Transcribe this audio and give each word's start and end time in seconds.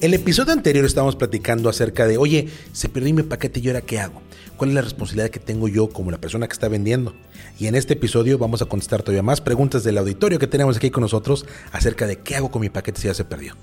El 0.00 0.14
episodio 0.14 0.54
anterior 0.54 0.86
estábamos 0.86 1.14
platicando 1.14 1.68
acerca 1.68 2.06
de, 2.06 2.16
oye, 2.16 2.48
se 2.72 2.88
perdió 2.88 3.12
mi 3.12 3.22
paquete 3.22 3.60
y 3.60 3.66
ahora 3.66 3.82
qué 3.82 4.00
hago? 4.00 4.22
¿Cuál 4.56 4.70
es 4.70 4.74
la 4.74 4.80
responsabilidad 4.80 5.28
que 5.28 5.40
tengo 5.40 5.68
yo 5.68 5.90
como 5.90 6.10
la 6.10 6.18
persona 6.18 6.48
que 6.48 6.54
está 6.54 6.68
vendiendo? 6.68 7.14
Y 7.58 7.66
en 7.66 7.74
este 7.74 7.92
episodio 7.92 8.38
vamos 8.38 8.62
a 8.62 8.64
contestar 8.64 9.02
todavía 9.02 9.22
más 9.22 9.42
preguntas 9.42 9.84
del 9.84 9.98
auditorio 9.98 10.38
que 10.38 10.46
tenemos 10.46 10.78
aquí 10.78 10.90
con 10.90 11.02
nosotros 11.02 11.44
acerca 11.70 12.06
de 12.06 12.16
qué 12.16 12.34
hago 12.34 12.50
con 12.50 12.62
mi 12.62 12.70
paquete 12.70 12.98
si 12.98 13.08
ya 13.08 13.14
se 13.14 13.26
perdió. 13.26 13.56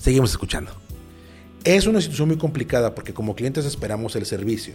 Seguimos 0.00 0.32
escuchando. 0.32 0.72
Es 1.62 1.86
una 1.86 2.00
situación 2.00 2.26
muy 2.26 2.38
complicada 2.38 2.96
porque 2.96 3.14
como 3.14 3.36
clientes 3.36 3.64
esperamos 3.64 4.16
el 4.16 4.26
servicio. 4.26 4.74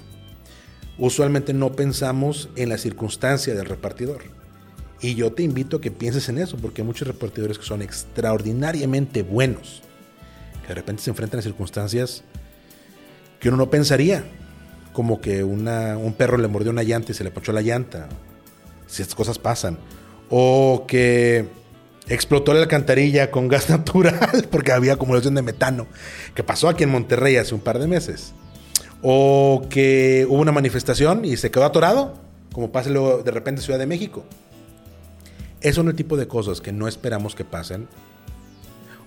Usualmente 0.97 1.53
no 1.53 1.73
pensamos 1.73 2.47
en 2.55 2.69
la 2.69 2.77
circunstancia 2.77 3.53
del 3.55 3.65
repartidor. 3.65 4.21
Y 5.01 5.15
yo 5.15 5.33
te 5.33 5.43
invito 5.43 5.77
a 5.77 5.81
que 5.81 5.91
pienses 5.91 6.29
en 6.29 6.37
eso 6.37 6.55
porque 6.55 6.81
hay 6.81 6.87
muchos 6.87 7.09
repartidores 7.09 7.59
que 7.59 7.65
son 7.65 7.81
extraordinariamente 7.81 9.21
buenos 9.23 9.81
de 10.67 10.73
repente 10.73 11.03
se 11.03 11.09
enfrentan 11.09 11.39
a 11.39 11.43
circunstancias 11.43 12.23
que 13.39 13.49
uno 13.49 13.57
no 13.57 13.69
pensaría, 13.69 14.23
como 14.93 15.21
que 15.21 15.43
un 15.43 16.15
perro 16.17 16.37
le 16.37 16.47
mordió 16.47 16.71
una 16.71 16.83
llanta 16.83 17.11
y 17.11 17.15
se 17.15 17.23
le 17.23 17.31
ponchó 17.31 17.51
la 17.51 17.61
llanta, 17.61 18.09
si 18.87 19.01
estas 19.01 19.15
cosas 19.15 19.37
pasan, 19.37 19.77
o 20.29 20.85
que 20.87 21.47
explotó 22.09 22.53
la 22.53 22.61
alcantarilla 22.61 23.31
con 23.31 23.47
gas 23.47 23.69
natural 23.71 24.47
porque 24.49 24.71
había 24.71 24.93
acumulación 24.93 25.35
de 25.35 25.41
metano, 25.41 25.87
que 26.33 26.43
pasó 26.43 26.67
aquí 26.67 26.83
en 26.83 26.89
Monterrey 26.89 27.35
hace 27.37 27.53
un 27.53 27.61
par 27.61 27.79
de 27.79 27.87
meses, 27.87 28.33
o 29.01 29.67
que 29.69 30.25
hubo 30.27 30.41
una 30.41 30.51
manifestación 30.51 31.25
y 31.25 31.37
se 31.37 31.51
quedó 31.51 31.65
atorado, 31.65 32.15
como 32.51 32.71
pasa 32.71 32.89
luego 32.89 33.21
de 33.21 33.31
repente 33.31 33.61
en 33.61 33.65
Ciudad 33.65 33.79
de 33.79 33.85
México. 33.85 34.25
Esos 35.61 35.75
son 35.75 35.87
el 35.89 35.95
tipo 35.95 36.17
de 36.17 36.27
cosas 36.27 36.61
que 36.61 36.71
no 36.71 36.87
esperamos 36.87 37.35
que 37.35 37.43
pasen 37.43 37.87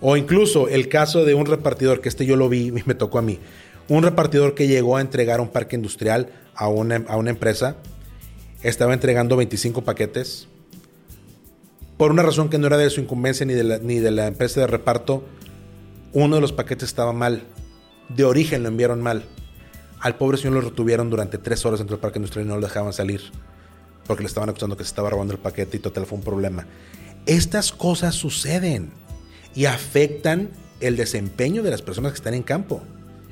o 0.00 0.16
incluso 0.16 0.68
el 0.68 0.88
caso 0.88 1.24
de 1.24 1.34
un 1.34 1.46
repartidor, 1.46 2.00
que 2.00 2.08
este 2.08 2.26
yo 2.26 2.36
lo 2.36 2.48
vi 2.48 2.68
y 2.68 2.72
me 2.72 2.94
tocó 2.94 3.18
a 3.18 3.22
mí. 3.22 3.38
Un 3.88 4.02
repartidor 4.02 4.54
que 4.54 4.68
llegó 4.68 4.96
a 4.96 5.00
entregar 5.00 5.40
un 5.40 5.48
parque 5.48 5.76
industrial 5.76 6.30
a 6.54 6.68
una, 6.68 7.04
a 7.08 7.16
una 7.16 7.30
empresa, 7.30 7.76
estaba 8.62 8.94
entregando 8.94 9.36
25 9.36 9.82
paquetes. 9.82 10.48
Por 11.96 12.10
una 12.10 12.22
razón 12.22 12.48
que 12.48 12.58
no 12.58 12.66
era 12.66 12.78
de 12.78 12.88
su 12.88 13.00
incumbencia 13.00 13.44
ni 13.44 13.54
de 13.54 13.64
la, 13.64 13.78
ni 13.78 13.98
de 13.98 14.10
la 14.10 14.26
empresa 14.26 14.60
de 14.60 14.66
reparto, 14.66 15.24
uno 16.12 16.36
de 16.36 16.40
los 16.40 16.52
paquetes 16.52 16.88
estaba 16.88 17.12
mal. 17.12 17.42
De 18.08 18.24
origen 18.24 18.62
lo 18.62 18.68
enviaron 18.68 19.02
mal. 19.02 19.24
Al 20.00 20.16
pobre 20.16 20.38
señor 20.38 20.54
lo 20.54 20.60
retuvieron 20.62 21.10
durante 21.10 21.36
tres 21.36 21.64
horas 21.66 21.78
dentro 21.78 21.96
del 21.96 22.00
parque 22.00 22.18
industrial 22.18 22.46
y 22.46 22.48
no 22.48 22.56
lo 22.56 22.66
dejaban 22.66 22.92
salir. 22.92 23.20
Porque 24.06 24.22
le 24.22 24.28
estaban 24.28 24.48
acusando 24.48 24.76
que 24.76 24.82
se 24.82 24.88
estaba 24.88 25.10
robando 25.10 25.34
el 25.34 25.40
paquete 25.40 25.76
y 25.76 25.80
total 25.80 26.06
fue 26.06 26.18
un 26.18 26.24
problema. 26.24 26.66
Estas 27.26 27.70
cosas 27.70 28.14
suceden 28.14 28.92
y 29.54 29.66
afectan 29.66 30.50
el 30.80 30.96
desempeño 30.96 31.62
de 31.62 31.70
las 31.70 31.82
personas 31.82 32.12
que 32.12 32.16
están 32.16 32.34
en 32.34 32.42
campo 32.42 32.82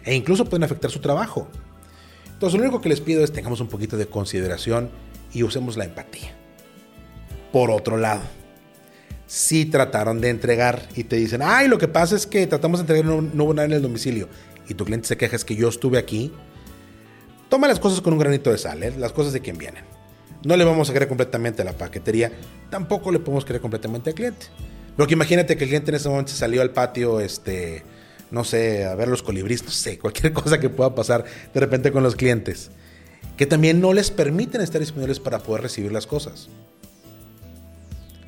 e 0.04 0.14
incluso 0.14 0.44
pueden 0.44 0.64
afectar 0.64 0.90
su 0.90 1.00
trabajo. 1.00 1.48
Entonces 2.32 2.58
lo 2.58 2.64
único 2.64 2.80
que 2.80 2.88
les 2.88 3.00
pido 3.00 3.24
es 3.24 3.32
tengamos 3.32 3.60
un 3.60 3.68
poquito 3.68 3.96
de 3.96 4.06
consideración 4.06 4.90
y 5.32 5.42
usemos 5.42 5.76
la 5.76 5.84
empatía. 5.84 6.34
Por 7.52 7.70
otro 7.70 7.96
lado, 7.96 8.22
si 9.26 9.66
trataron 9.66 10.20
de 10.20 10.30
entregar 10.30 10.88
y 10.94 11.04
te 11.04 11.16
dicen, 11.16 11.40
ay, 11.42 11.68
lo 11.68 11.78
que 11.78 11.88
pasa 11.88 12.16
es 12.16 12.26
que 12.26 12.46
tratamos 12.46 12.80
de 12.80 12.82
entregar 12.82 13.04
no, 13.04 13.20
no 13.22 13.44
hubo 13.44 13.54
nada 13.54 13.66
en 13.66 13.72
el 13.72 13.82
domicilio 13.82 14.28
y 14.68 14.74
tu 14.74 14.84
cliente 14.84 15.08
se 15.08 15.16
queja 15.16 15.36
es 15.36 15.44
que 15.44 15.56
yo 15.56 15.68
estuve 15.68 15.98
aquí, 15.98 16.32
toma 17.48 17.68
las 17.68 17.80
cosas 17.80 18.00
con 18.00 18.12
un 18.12 18.18
granito 18.18 18.50
de 18.50 18.58
sal, 18.58 18.82
¿eh? 18.82 18.94
las 18.96 19.12
cosas 19.12 19.32
de 19.32 19.40
quien 19.40 19.58
vienen. 19.58 19.84
No 20.44 20.56
le 20.56 20.64
vamos 20.64 20.88
a 20.88 20.92
creer 20.92 21.08
completamente 21.08 21.62
a 21.62 21.64
la 21.64 21.72
paquetería, 21.72 22.30
tampoco 22.70 23.10
le 23.10 23.18
podemos 23.18 23.44
creer 23.44 23.60
completamente 23.60 24.10
al 24.10 24.14
cliente. 24.14 24.46
Porque 24.98 25.14
imagínate 25.14 25.56
que 25.56 25.62
el 25.62 25.70
cliente 25.70 25.92
en 25.92 25.94
ese 25.94 26.08
momento 26.08 26.32
salió 26.32 26.60
al 26.60 26.70
patio, 26.70 27.20
este, 27.20 27.84
no 28.32 28.42
sé, 28.42 28.84
a 28.84 28.96
ver 28.96 29.06
los 29.06 29.22
colibríes, 29.22 29.62
no 29.62 29.70
sé, 29.70 29.96
cualquier 30.00 30.32
cosa 30.32 30.58
que 30.58 30.70
pueda 30.70 30.96
pasar 30.96 31.24
de 31.54 31.60
repente 31.60 31.92
con 31.92 32.02
los 32.02 32.16
clientes. 32.16 32.72
Que 33.36 33.46
también 33.46 33.80
no 33.80 33.92
les 33.92 34.10
permiten 34.10 34.60
estar 34.60 34.80
disponibles 34.80 35.20
para 35.20 35.38
poder 35.38 35.62
recibir 35.62 35.92
las 35.92 36.08
cosas. 36.08 36.48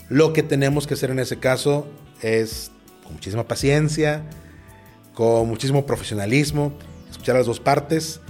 Lo 0.08 0.32
que 0.32 0.44
tenemos 0.44 0.86
que 0.86 0.94
hacer 0.94 1.10
en 1.10 1.19
ese 1.19 1.41
caso 1.41 1.88
es 2.22 2.70
con 3.02 3.14
muchísima 3.14 3.48
paciencia, 3.48 4.22
con 5.12 5.48
muchísimo 5.48 5.87
profesionalismo, 5.87 6.72
escuchar 7.10 7.34
las 7.34 7.47
dos 7.47 7.58
partes 7.58 8.20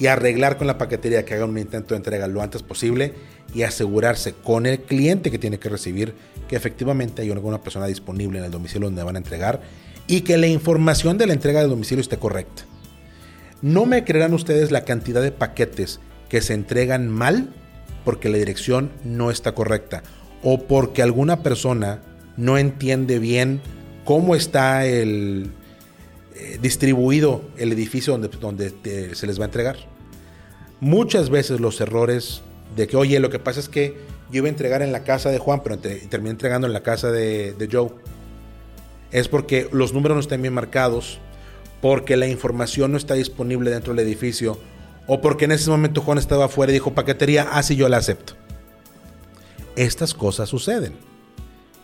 y 0.00 0.08
arreglar 0.08 0.58
con 0.58 0.66
la 0.66 0.78
paquetería 0.78 1.24
que 1.24 1.34
haga 1.34 1.44
un 1.44 1.56
intento 1.56 1.94
de 1.94 1.98
entrega 1.98 2.26
lo 2.26 2.42
antes 2.42 2.64
posible 2.64 3.14
y 3.54 3.62
asegurarse 3.62 4.34
con 4.34 4.66
el 4.66 4.80
cliente 4.80 5.30
que 5.30 5.38
tiene 5.38 5.58
que 5.58 5.68
recibir 5.68 6.14
que 6.48 6.56
efectivamente 6.56 7.22
hay 7.22 7.30
alguna 7.30 7.62
persona 7.62 7.86
disponible 7.86 8.38
en 8.38 8.44
el 8.44 8.50
domicilio 8.50 8.88
donde 8.88 9.02
van 9.02 9.14
a 9.14 9.18
entregar 9.18 9.62
y 10.06 10.22
que 10.22 10.36
la 10.36 10.48
información 10.48 11.16
de 11.16 11.26
la 11.26 11.32
entrega 11.32 11.60
del 11.60 11.70
domicilio 11.70 12.02
esté 12.02 12.18
correcta. 12.18 12.64
No 13.62 13.86
me 13.86 14.04
creerán 14.04 14.34
ustedes 14.34 14.70
la 14.70 14.84
cantidad 14.84 15.22
de 15.22 15.32
paquetes 15.32 16.00
que 16.28 16.42
se 16.42 16.52
entregan 16.52 17.08
mal 17.08 17.48
porque 18.04 18.28
la 18.28 18.36
dirección 18.36 18.90
no 19.04 19.30
está 19.30 19.54
correcta 19.54 20.02
o 20.42 20.66
porque 20.66 21.02
alguna 21.02 21.42
persona 21.42 22.02
no 22.36 22.58
entiende 22.58 23.18
bien 23.18 23.62
cómo 24.04 24.34
está 24.34 24.84
el, 24.84 25.50
eh, 26.36 26.58
distribuido 26.60 27.42
el 27.56 27.72
edificio 27.72 28.12
donde, 28.12 28.28
donde 28.28 29.14
se 29.14 29.26
les 29.26 29.38
va 29.38 29.44
a 29.44 29.46
entregar. 29.46 29.76
Muchas 30.80 31.30
veces 31.30 31.60
los 31.60 31.80
errores 31.80 32.42
de 32.76 32.86
que, 32.86 32.96
oye, 32.96 33.20
lo 33.20 33.30
que 33.30 33.38
pasa 33.38 33.60
es 33.60 33.68
que 33.68 33.96
yo 34.30 34.38
iba 34.38 34.46
a 34.46 34.50
entregar 34.50 34.82
en 34.82 34.92
la 34.92 35.04
casa 35.04 35.30
de 35.30 35.38
Juan, 35.38 35.62
pero 35.62 35.78
terminé 35.78 36.30
entregando 36.30 36.66
en 36.66 36.72
la 36.72 36.82
casa 36.82 37.10
de, 37.10 37.68
Joe. 37.70 37.90
Es 39.10 39.28
porque 39.28 39.68
los 39.70 39.92
números 39.92 40.16
no 40.16 40.20
están 40.20 40.42
bien 40.42 40.54
marcados, 40.54 41.18
porque 41.80 42.16
la 42.16 42.26
información 42.26 42.92
no 42.92 42.96
está 42.96 43.14
disponible 43.14 43.70
dentro 43.70 43.94
del 43.94 44.04
edificio, 44.04 44.58
o 45.06 45.20
porque 45.20 45.44
en 45.44 45.52
ese 45.52 45.70
momento 45.70 46.00
Juan 46.00 46.18
estaba 46.18 46.46
afuera 46.46 46.72
y 46.72 46.74
dijo 46.74 46.94
paquetería, 46.94 47.42
así 47.52 47.74
ah, 47.74 47.76
yo 47.76 47.88
la 47.88 47.98
acepto. 47.98 48.34
Estas 49.76 50.14
cosas 50.14 50.48
suceden. 50.48 50.94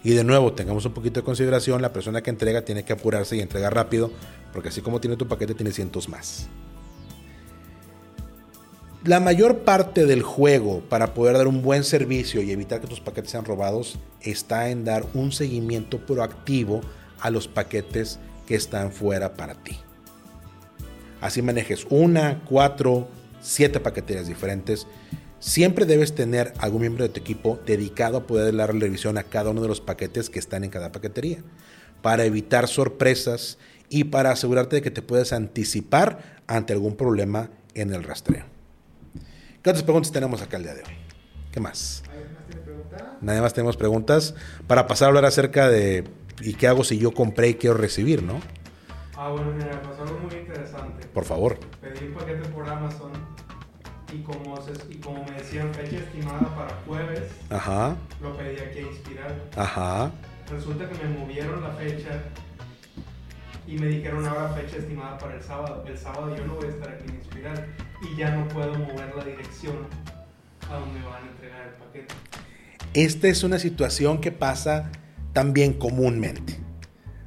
Y 0.02 0.10
de 0.10 0.24
nuevo, 0.24 0.54
tengamos 0.54 0.86
un 0.86 0.94
poquito 0.94 1.20
de 1.20 1.24
consideración, 1.24 1.82
la 1.82 1.92
persona 1.92 2.22
que 2.22 2.30
entrega 2.30 2.62
tiene 2.62 2.84
que 2.84 2.94
apurarse 2.94 3.36
y 3.36 3.40
entregar 3.40 3.74
rápido, 3.74 4.10
porque 4.52 4.70
así 4.70 4.80
como 4.80 5.00
tiene 5.00 5.16
tu 5.16 5.28
paquete, 5.28 5.54
tiene 5.54 5.72
cientos 5.72 6.08
más. 6.08 6.48
La 9.04 9.18
mayor 9.18 9.60
parte 9.60 10.04
del 10.04 10.20
juego 10.20 10.80
para 10.80 11.14
poder 11.14 11.34
dar 11.38 11.46
un 11.46 11.62
buen 11.62 11.84
servicio 11.84 12.42
y 12.42 12.50
evitar 12.50 12.82
que 12.82 12.86
tus 12.86 13.00
paquetes 13.00 13.30
sean 13.30 13.46
robados 13.46 13.98
está 14.20 14.68
en 14.68 14.84
dar 14.84 15.06
un 15.14 15.32
seguimiento 15.32 16.04
proactivo 16.04 16.82
a 17.18 17.30
los 17.30 17.48
paquetes 17.48 18.18
que 18.46 18.56
están 18.56 18.92
fuera 18.92 19.32
para 19.32 19.54
ti. 19.54 19.78
Así 21.22 21.40
manejes 21.40 21.86
una, 21.88 22.42
cuatro, 22.44 23.08
siete 23.40 23.80
paqueterías 23.80 24.26
diferentes. 24.26 24.86
Siempre 25.38 25.86
debes 25.86 26.14
tener 26.14 26.52
algún 26.58 26.82
miembro 26.82 27.04
de 27.04 27.08
tu 27.08 27.20
equipo 27.20 27.58
dedicado 27.64 28.18
a 28.18 28.26
poder 28.26 28.54
dar 28.54 28.76
revisión 28.76 29.16
a 29.16 29.22
cada 29.22 29.48
uno 29.48 29.62
de 29.62 29.68
los 29.68 29.80
paquetes 29.80 30.28
que 30.28 30.38
están 30.38 30.62
en 30.62 30.68
cada 30.68 30.92
paquetería 30.92 31.38
para 32.02 32.26
evitar 32.26 32.68
sorpresas 32.68 33.56
y 33.88 34.04
para 34.04 34.32
asegurarte 34.32 34.76
de 34.76 34.82
que 34.82 34.90
te 34.90 35.00
puedas 35.00 35.32
anticipar 35.32 36.42
ante 36.46 36.74
algún 36.74 36.96
problema 36.96 37.48
en 37.72 37.94
el 37.94 38.02
rastreo. 38.02 38.49
¿Qué 39.62 39.70
otras 39.70 39.82
preguntas 39.82 40.10
tenemos 40.10 40.40
acá 40.40 40.56
el 40.56 40.62
día 40.62 40.74
de 40.74 40.80
hoy? 40.82 40.94
¿Qué 41.52 41.60
más? 41.60 42.02
Nadie 43.20 43.42
más 43.42 43.52
tenemos 43.52 43.76
preguntas 43.76 44.34
para 44.66 44.86
pasar 44.86 45.06
a 45.06 45.08
hablar 45.08 45.26
acerca 45.26 45.68
de 45.68 46.04
y 46.40 46.54
qué 46.54 46.66
hago 46.66 46.84
si 46.84 46.96
yo 46.98 47.12
compré 47.12 47.50
y 47.50 47.54
quiero 47.54 47.76
recibir, 47.76 48.22
¿no? 48.22 48.40
Ah, 49.16 49.28
bueno, 49.28 49.52
mira, 49.52 49.82
pasó 49.82 50.02
algo 50.04 50.18
muy 50.20 50.34
interesante. 50.34 51.06
Por 51.08 51.24
favor. 51.24 51.58
Pedí 51.82 52.06
un 52.06 52.14
paquete 52.14 52.48
por 52.48 52.66
Amazon 52.66 53.12
y 54.10 54.22
como, 54.22 54.58
y 54.88 54.94
como 54.96 55.24
me 55.24 55.32
decían 55.32 55.74
fecha 55.74 55.96
estimada 55.96 56.56
para 56.56 56.74
jueves, 56.86 57.24
Ajá. 57.50 57.96
lo 58.22 58.36
pedí 58.38 58.58
aquí 58.58 58.78
a 58.78 58.82
Inspirar. 58.82 59.36
Ajá. 59.56 60.10
Resulta 60.50 60.88
que 60.88 61.04
me 61.04 61.18
movieron 61.18 61.62
la 61.62 61.70
fecha 61.72 62.22
y 63.66 63.76
me 63.76 63.86
dijeron 63.88 64.26
ahora 64.26 64.48
fecha 64.54 64.78
estimada 64.78 65.18
para 65.18 65.34
el 65.34 65.42
sábado. 65.42 65.84
El 65.86 65.98
sábado 65.98 66.34
yo 66.34 66.46
no 66.46 66.54
voy 66.54 66.68
a 66.68 66.70
estar 66.70 66.88
aquí 66.88 67.04
en 67.06 67.16
Inspiral 67.16 67.66
y 68.02 68.16
ya 68.16 68.30
no 68.30 68.48
puedo 68.48 68.74
mover 68.74 69.14
la 69.16 69.24
dirección 69.24 69.76
a 70.70 70.74
donde 70.74 71.00
van 71.02 71.24
a 71.24 71.30
entregar 71.30 71.68
el 71.68 71.74
paquete. 71.74 72.14
Esta 72.94 73.28
es 73.28 73.42
una 73.44 73.58
situación 73.58 74.20
que 74.20 74.32
pasa 74.32 74.90
también 75.32 75.74
comúnmente. 75.74 76.58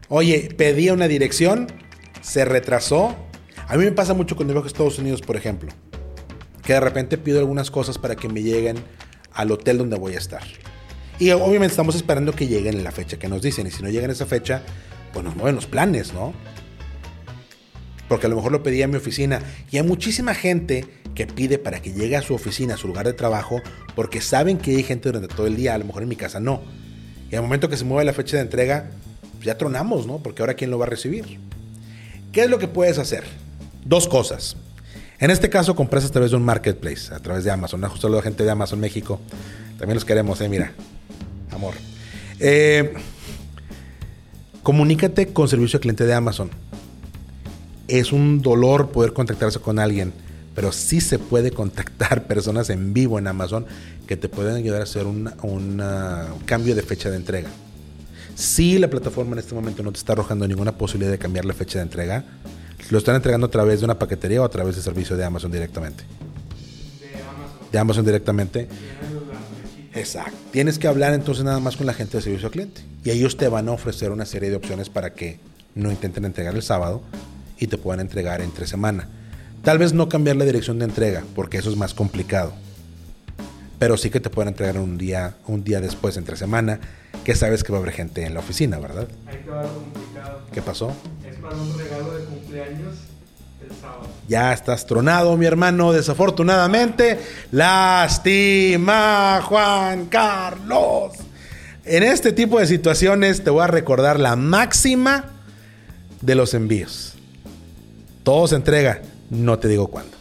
Oye, 0.09 0.53
pedí 0.57 0.89
una 0.89 1.07
dirección, 1.07 1.67
se 2.21 2.45
retrasó. 2.45 3.15
A 3.67 3.77
mí 3.77 3.85
me 3.85 3.91
pasa 3.91 4.13
mucho 4.13 4.35
cuando 4.35 4.53
viajo 4.53 4.65
a 4.65 4.67
Estados 4.67 4.99
Unidos, 4.99 5.21
por 5.21 5.35
ejemplo, 5.35 5.71
que 6.63 6.73
de 6.73 6.79
repente 6.79 7.17
pido 7.17 7.39
algunas 7.39 7.71
cosas 7.71 7.97
para 7.97 8.15
que 8.15 8.27
me 8.27 8.43
lleguen 8.43 8.77
al 9.33 9.51
hotel 9.51 9.77
donde 9.77 9.97
voy 9.97 10.15
a 10.15 10.17
estar. 10.17 10.43
Y 11.19 11.31
obviamente 11.31 11.67
estamos 11.67 11.95
esperando 11.95 12.33
que 12.33 12.47
lleguen 12.47 12.75
en 12.75 12.83
la 12.83 12.91
fecha 12.91 13.17
que 13.17 13.27
nos 13.27 13.41
dicen. 13.41 13.67
Y 13.67 13.71
si 13.71 13.83
no 13.83 13.89
llegan 13.89 14.11
esa 14.11 14.25
fecha, 14.25 14.61
pues 15.13 15.23
nos 15.23 15.35
mueven 15.35 15.55
los 15.55 15.67
planes, 15.67 16.13
¿no? 16.13 16.33
Porque 18.07 18.27
a 18.27 18.29
lo 18.29 18.35
mejor 18.35 18.51
lo 18.51 18.63
pedí 18.63 18.81
a 18.81 18.88
mi 18.88 18.95
oficina. 18.95 19.41
Y 19.71 19.77
hay 19.77 19.83
muchísima 19.83 20.33
gente 20.33 20.85
que 21.15 21.27
pide 21.27 21.57
para 21.57 21.81
que 21.81 21.94
llegue 21.94 22.15
a 22.15 22.21
su 22.21 22.33
oficina, 22.33 22.75
a 22.75 22.77
su 22.77 22.88
lugar 22.88 23.05
de 23.05 23.13
trabajo, 23.13 23.61
porque 23.95 24.21
saben 24.21 24.57
que 24.57 24.71
hay 24.75 24.83
gente 24.83 25.09
durante 25.09 25.33
todo 25.33 25.47
el 25.47 25.55
día. 25.55 25.73
A 25.73 25.77
lo 25.77 25.85
mejor 25.85 26.03
en 26.03 26.09
mi 26.09 26.15
casa 26.15 26.39
no. 26.39 26.61
Y 27.31 27.35
al 27.35 27.41
momento 27.41 27.69
que 27.69 27.77
se 27.77 27.85
mueve 27.85 28.05
la 28.05 28.13
fecha 28.13 28.38
de 28.38 28.44
entrega, 28.44 28.89
pues 29.33 29.45
ya 29.45 29.57
tronamos, 29.57 30.05
¿no? 30.05 30.19
Porque 30.19 30.41
ahora 30.41 30.53
quién 30.53 30.69
lo 30.69 30.77
va 30.77 30.85
a 30.85 30.89
recibir. 30.89 31.39
¿Qué 32.31 32.41
es 32.41 32.50
lo 32.50 32.59
que 32.59 32.67
puedes 32.67 32.97
hacer? 32.97 33.23
Dos 33.85 34.07
cosas. 34.07 34.56
En 35.19 35.31
este 35.31 35.49
caso, 35.49 35.75
compras 35.75 36.06
a 36.06 36.09
través 36.09 36.31
de 36.31 36.38
un 36.38 36.44
marketplace, 36.44 37.13
a 37.13 37.19
través 37.19 37.44
de 37.44 37.51
Amazon. 37.51 37.81
Justo 37.83 38.09
la 38.09 38.21
gente 38.21 38.44
de 38.44 38.51
Amazon 38.51 38.79
México. 38.79 39.19
También 39.77 39.95
los 39.95 40.06
queremos, 40.06 40.41
¿eh? 40.41 40.49
Mira, 40.49 40.73
amor. 41.51 41.73
Eh, 42.39 42.94
comunícate 44.63 45.27
con 45.33 45.47
servicio 45.47 45.77
al 45.77 45.81
cliente 45.81 46.06
de 46.06 46.13
Amazon. 46.13 46.49
Es 47.88 48.12
un 48.12 48.41
dolor 48.41 48.89
poder 48.89 49.13
contactarse 49.13 49.59
con 49.59 49.80
alguien, 49.80 50.13
pero 50.56 50.71
sí 50.71 51.01
se 51.01 51.19
puede 51.19 51.51
contactar 51.51 52.24
personas 52.27 52.69
en 52.69 52.94
vivo 52.94 53.19
en 53.19 53.27
Amazon 53.27 53.65
que 54.07 54.18
te 54.18 54.30
pueden 54.30 54.56
ayudar 54.56 54.81
a 54.81 54.83
hacer 54.83 55.06
un 55.06 55.30
cambio 56.45 56.75
de 56.75 56.81
fecha 56.81 57.09
de 57.09 57.18
entrega. 57.18 57.50
Si 58.35 58.80
la 58.80 58.89
plataforma 58.89 59.33
en 59.33 59.39
este 59.39 59.53
momento 59.53 59.83
no 59.83 59.91
te 59.91 60.00
está 60.00 60.13
arrojando 60.13 60.47
ninguna 60.47 60.71
posibilidad 60.71 61.12
de 61.12 61.19
cambiar 61.19 61.45
la 61.45 61.53
fecha 61.53 61.80
de 61.80 61.83
entrega, 61.83 62.24
lo 62.89 62.97
están 62.97 63.15
entregando 63.15 63.47
a 63.47 63.51
través 63.51 63.80
de 63.80 63.85
una 63.85 64.00
paquetería 64.00 64.41
o 64.41 64.45
a 64.45 64.50
través 64.50 64.75
del 64.75 64.83
servicio 64.83 65.15
de 65.15 65.24
Amazon 65.24 65.51
directamente. 65.51 66.03
De 67.00 67.21
Amazon. 67.21 67.71
De 67.71 67.80
Amazon 67.80 68.06
directamente. 68.06 68.68
Exacto. 69.94 70.35
Tienes 70.51 70.80
que 70.80 70.88
hablar 70.88 71.13
entonces 71.13 71.44
nada 71.44 71.59
más 71.59 71.77
con 71.77 71.85
la 71.85 71.94
gente 71.94 72.18
de 72.18 72.24
servicio 72.24 72.47
al 72.47 72.51
cliente. 72.51 72.81
Y 73.03 73.12
ellos 73.12 73.38
te 73.38 73.47
van 73.47 73.69
a 73.69 73.71
ofrecer 73.71 74.12
una 74.12 74.25
serie 74.25 74.50
de 74.50 74.56
opciones 74.56 74.89
para 74.89 75.13
que 75.13 75.39
no 75.75 75.91
intenten 75.91 76.25
entregar 76.25 76.56
el 76.56 76.63
sábado 76.63 77.01
y 77.63 77.68
te 77.68 77.77
puedan 77.77 78.01
entregar 78.01 78.42
entre 78.42 78.68
semana. 78.68 79.07
Tal 79.63 79.77
vez 79.77 79.94
no 79.94 80.10
cambiar 80.10 80.36
la 80.36 80.44
dirección 80.44 80.80
de 80.80 80.86
entrega, 80.86 81.24
porque 81.33 81.57
eso 81.57 81.69
es 81.69 81.77
más 81.77 81.94
complicado. 81.94 82.51
Pero 83.80 83.95
sí 83.95 84.10
que 84.10 84.19
te 84.19 84.30
pueden 84.30 84.50
entregar 84.50 84.77
un 84.77 84.98
día, 84.98 85.36
un 85.48 85.63
día 85.63 85.80
después, 85.80 86.18
entre 86.18 86.36
semana, 86.36 86.81
que 87.24 87.36
sabes 87.36 87.63
que 87.63 87.71
va 87.71 87.77
a 87.77 87.81
haber 87.81 87.94
gente 87.94 88.25
en 88.25 88.33
la 88.33 88.42
oficina, 88.42 88.80
¿verdad? 88.80 89.07
Ahí 89.25 89.39
te 89.45 89.50
va 89.50 89.62
algo 89.62 89.81
complicado. 89.81 90.42
¿Qué 90.51 90.62
pasó? 90.62 90.94
Es 91.25 91.38
para 91.38 91.56
un 91.56 91.77
regalo 91.77 92.13
de 92.18 92.25
cumpleaños 92.25 92.95
el 93.62 93.69
sábado. 93.80 94.07
Ya 94.27 94.51
estás 94.51 94.86
tronado, 94.86 95.38
mi 95.38 95.45
hermano, 95.45 95.94
desafortunadamente. 95.94 97.18
Lástima, 97.51 99.42
Juan 99.42 100.07
Carlos. 100.07 101.13
En 101.86 102.04
este 102.04 102.33
tipo 102.33 102.59
de 102.59 102.68
situaciones 102.68 103.42
te 103.42 103.50
voy 103.50 103.63
a 103.63 103.68
recordar 103.68 104.19
la 104.19 104.36
máxima 104.36 105.31
de 106.19 106.36
los 106.36 106.54
envíos. 106.54 107.12
Todo 108.23 108.47
se 108.47 108.55
entrega, 108.55 109.01
no 109.29 109.59
te 109.59 109.67
digo 109.67 109.87
cuándo. 109.87 110.17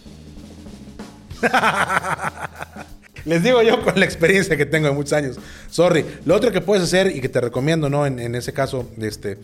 Les 3.25 3.43
digo 3.43 3.63
yo 3.63 3.83
con 3.85 3.99
la 3.99 4.05
experiencia 4.05 4.57
que 4.57 4.67
tengo 4.67 4.89
de 4.89 4.95
muchos 4.95 5.13
años. 5.13 5.37
Sorry. 5.71 6.05
Lo 6.25 6.35
otro 6.35 6.51
que 6.51 6.61
puedes 6.61 6.83
hacer 6.83 7.15
y 7.15 7.21
que 7.21 7.29
te 7.29 7.41
recomiendo, 7.41 7.89
¿no? 7.89 8.05
En, 8.05 8.19
en 8.19 8.35
ese 8.35 8.53
caso, 8.53 8.89
este, 9.01 9.39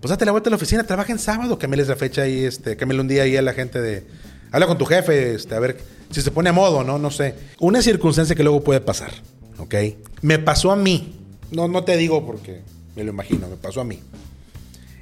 pues 0.00 0.10
date 0.10 0.24
la 0.24 0.32
vuelta 0.32 0.48
a 0.48 0.52
la 0.52 0.56
oficina, 0.56 0.84
trabaja 0.84 1.12
en 1.12 1.18
sábado, 1.18 1.58
cámbiales 1.58 1.88
la 1.88 1.96
fecha 1.96 2.28
y 2.28 2.44
este, 2.44 2.76
cámbiale 2.76 3.00
un 3.00 3.08
día 3.08 3.22
ahí 3.22 3.36
a 3.36 3.42
la 3.42 3.52
gente 3.52 3.80
de. 3.80 4.04
Habla 4.52 4.68
con 4.68 4.78
tu 4.78 4.84
jefe, 4.84 5.34
este, 5.34 5.54
a 5.56 5.58
ver 5.58 5.78
si 6.10 6.22
se 6.22 6.30
pone 6.30 6.50
a 6.50 6.52
modo, 6.52 6.84
¿no? 6.84 6.98
No 6.98 7.10
sé. 7.10 7.34
Una 7.58 7.82
circunstancia 7.82 8.36
que 8.36 8.44
luego 8.44 8.62
puede 8.62 8.80
pasar, 8.80 9.10
¿ok? 9.58 9.74
Me 10.22 10.38
pasó 10.38 10.70
a 10.70 10.76
mí. 10.76 11.18
No, 11.50 11.66
no 11.66 11.82
te 11.82 11.96
digo 11.96 12.24
porque 12.24 12.60
me 12.94 13.02
lo 13.02 13.10
imagino, 13.10 13.48
me 13.48 13.56
pasó 13.56 13.80
a 13.80 13.84
mí. 13.84 13.98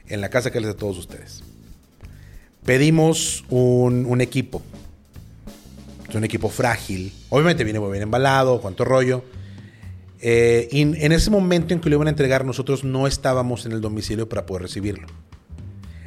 En 0.06 0.20
la 0.20 0.30
casa 0.30 0.50
que 0.50 0.60
les 0.60 0.68
de 0.68 0.74
todos 0.74 0.96
ustedes. 0.96 1.42
Pedimos 2.64 3.44
un, 3.50 4.06
un 4.06 4.20
equipo. 4.20 4.62
Es 6.08 6.14
un 6.14 6.24
equipo 6.24 6.48
frágil. 6.48 7.12
Obviamente 7.30 7.64
viene 7.64 7.80
muy 7.80 7.90
bien 7.90 8.02
embalado, 8.02 8.60
cuánto 8.60 8.84
rollo. 8.84 9.24
Eh, 10.24 10.68
y 10.70 10.82
en 10.82 11.12
ese 11.12 11.30
momento 11.30 11.74
en 11.74 11.80
que 11.80 11.90
lo 11.90 11.96
iban 11.96 12.06
a 12.06 12.10
entregar, 12.10 12.44
nosotros 12.44 12.84
no 12.84 13.08
estábamos 13.08 13.66
en 13.66 13.72
el 13.72 13.80
domicilio 13.80 14.28
para 14.28 14.46
poder 14.46 14.62
recibirlo. 14.62 15.08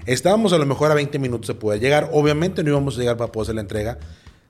Estábamos 0.05 0.53
a 0.53 0.57
lo 0.57 0.65
mejor 0.65 0.91
a 0.91 0.93
20 0.93 1.19
minutos 1.19 1.47
de 1.47 1.55
poder 1.55 1.81
llegar. 1.81 2.09
Obviamente 2.13 2.63
no 2.63 2.69
íbamos 2.69 2.95
a 2.95 2.99
llegar 2.99 3.17
para 3.17 3.31
poder 3.31 3.45
hacer 3.47 3.55
la 3.55 3.61
entrega. 3.61 3.97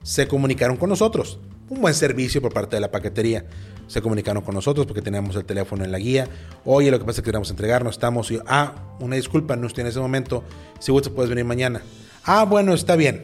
Se 0.03 0.27
comunicaron 0.27 0.77
con 0.77 0.89
nosotros. 0.89 1.39
Un 1.69 1.81
buen 1.81 1.95
servicio 1.95 2.41
por 2.41 2.53
parte 2.53 2.75
de 2.75 2.81
la 2.81 2.91
paquetería. 2.91 3.45
Se 3.87 4.01
comunicaron 4.01 4.43
con 4.43 4.55
nosotros 4.55 4.85
porque 4.85 5.01
teníamos 5.01 5.35
el 5.35 5.45
teléfono 5.45 5.83
en 5.83 5.91
la 5.91 5.99
guía. 5.99 6.27
Oye, 6.63 6.89
lo 6.89 6.99
que 6.99 7.05
pasa 7.05 7.19
es 7.19 7.23
que 7.23 7.29
queremos 7.29 7.49
entregar, 7.49 7.83
no 7.83 7.89
estamos. 7.89 8.31
Y, 8.31 8.39
ah, 8.47 8.73
una 8.99 9.15
disculpa, 9.15 9.55
no 9.55 9.67
estoy 9.67 9.81
en 9.81 9.87
ese 9.87 9.99
momento. 9.99 10.43
Si 10.79 10.91
gustas, 10.91 11.13
puedes 11.13 11.29
venir 11.29 11.45
mañana. 11.45 11.81
Ah, 12.23 12.45
bueno, 12.45 12.73
está 12.73 12.95
bien. 12.95 13.23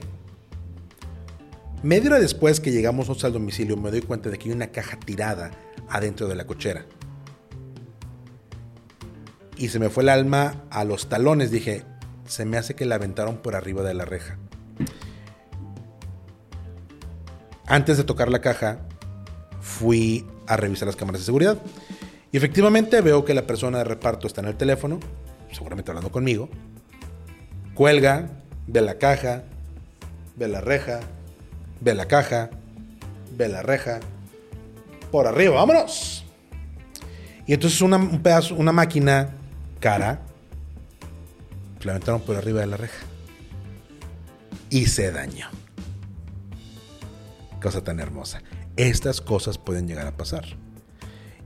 Media 1.83 2.11
hora 2.11 2.19
después 2.19 2.59
que 2.59 2.71
llegamos 2.71 3.23
al 3.23 3.33
domicilio, 3.33 3.75
me 3.75 3.89
doy 3.89 4.01
cuenta 4.01 4.29
de 4.29 4.37
que 4.37 4.49
hay 4.49 4.55
una 4.55 4.67
caja 4.67 4.99
tirada 4.99 5.51
adentro 5.89 6.27
de 6.27 6.35
la 6.35 6.45
cochera. 6.45 6.85
Y 9.57 9.69
se 9.69 9.79
me 9.79 9.89
fue 9.89 10.03
el 10.03 10.09
alma 10.09 10.63
a 10.69 10.83
los 10.83 11.09
talones. 11.09 11.49
Dije, 11.49 11.83
se 12.25 12.45
me 12.45 12.57
hace 12.57 12.75
que 12.75 12.85
la 12.85 12.95
aventaron 12.95 13.37
por 13.37 13.55
arriba 13.55 13.81
de 13.81 13.95
la 13.95 14.05
reja. 14.05 14.37
Antes 17.65 17.97
de 17.97 18.03
tocar 18.03 18.29
la 18.29 18.41
caja, 18.41 18.79
fui 19.59 20.25
a 20.51 20.57
revisar 20.57 20.85
las 20.85 20.97
cámaras 20.97 21.21
de 21.21 21.25
seguridad. 21.25 21.57
Y 22.31 22.37
efectivamente 22.37 22.99
veo 22.99 23.23
que 23.23 23.33
la 23.33 23.47
persona 23.47 23.77
de 23.79 23.83
reparto 23.85 24.27
está 24.27 24.41
en 24.41 24.47
el 24.47 24.57
teléfono, 24.57 24.99
seguramente 25.51 25.91
hablando 25.91 26.11
conmigo. 26.11 26.49
Cuelga, 27.73 28.29
ve 28.67 28.81
la 28.81 28.97
caja, 28.97 29.43
ve 30.35 30.49
la 30.49 30.59
reja, 30.59 30.99
ve 31.79 31.95
la 31.95 32.05
caja, 32.05 32.49
ve 33.37 33.47
la 33.47 33.61
reja, 33.61 34.01
por 35.09 35.25
arriba, 35.25 35.55
vámonos. 35.55 36.25
Y 37.47 37.53
entonces 37.53 37.81
una, 37.81 37.95
un 37.95 38.21
pedazo, 38.21 38.55
una 38.55 38.73
máquina 38.73 39.29
cara, 39.79 40.21
la 41.81 41.93
aventaron 41.93 42.21
por 42.21 42.35
arriba 42.35 42.59
de 42.59 42.67
la 42.67 42.77
reja. 42.77 43.05
Y 44.69 44.87
se 44.87 45.11
dañó. 45.11 45.47
Cosa 47.61 47.83
tan 47.83 47.99
hermosa. 47.99 48.41
Estas 48.81 49.21
cosas 49.21 49.59
pueden 49.59 49.87
llegar 49.87 50.07
a 50.07 50.17
pasar. 50.17 50.43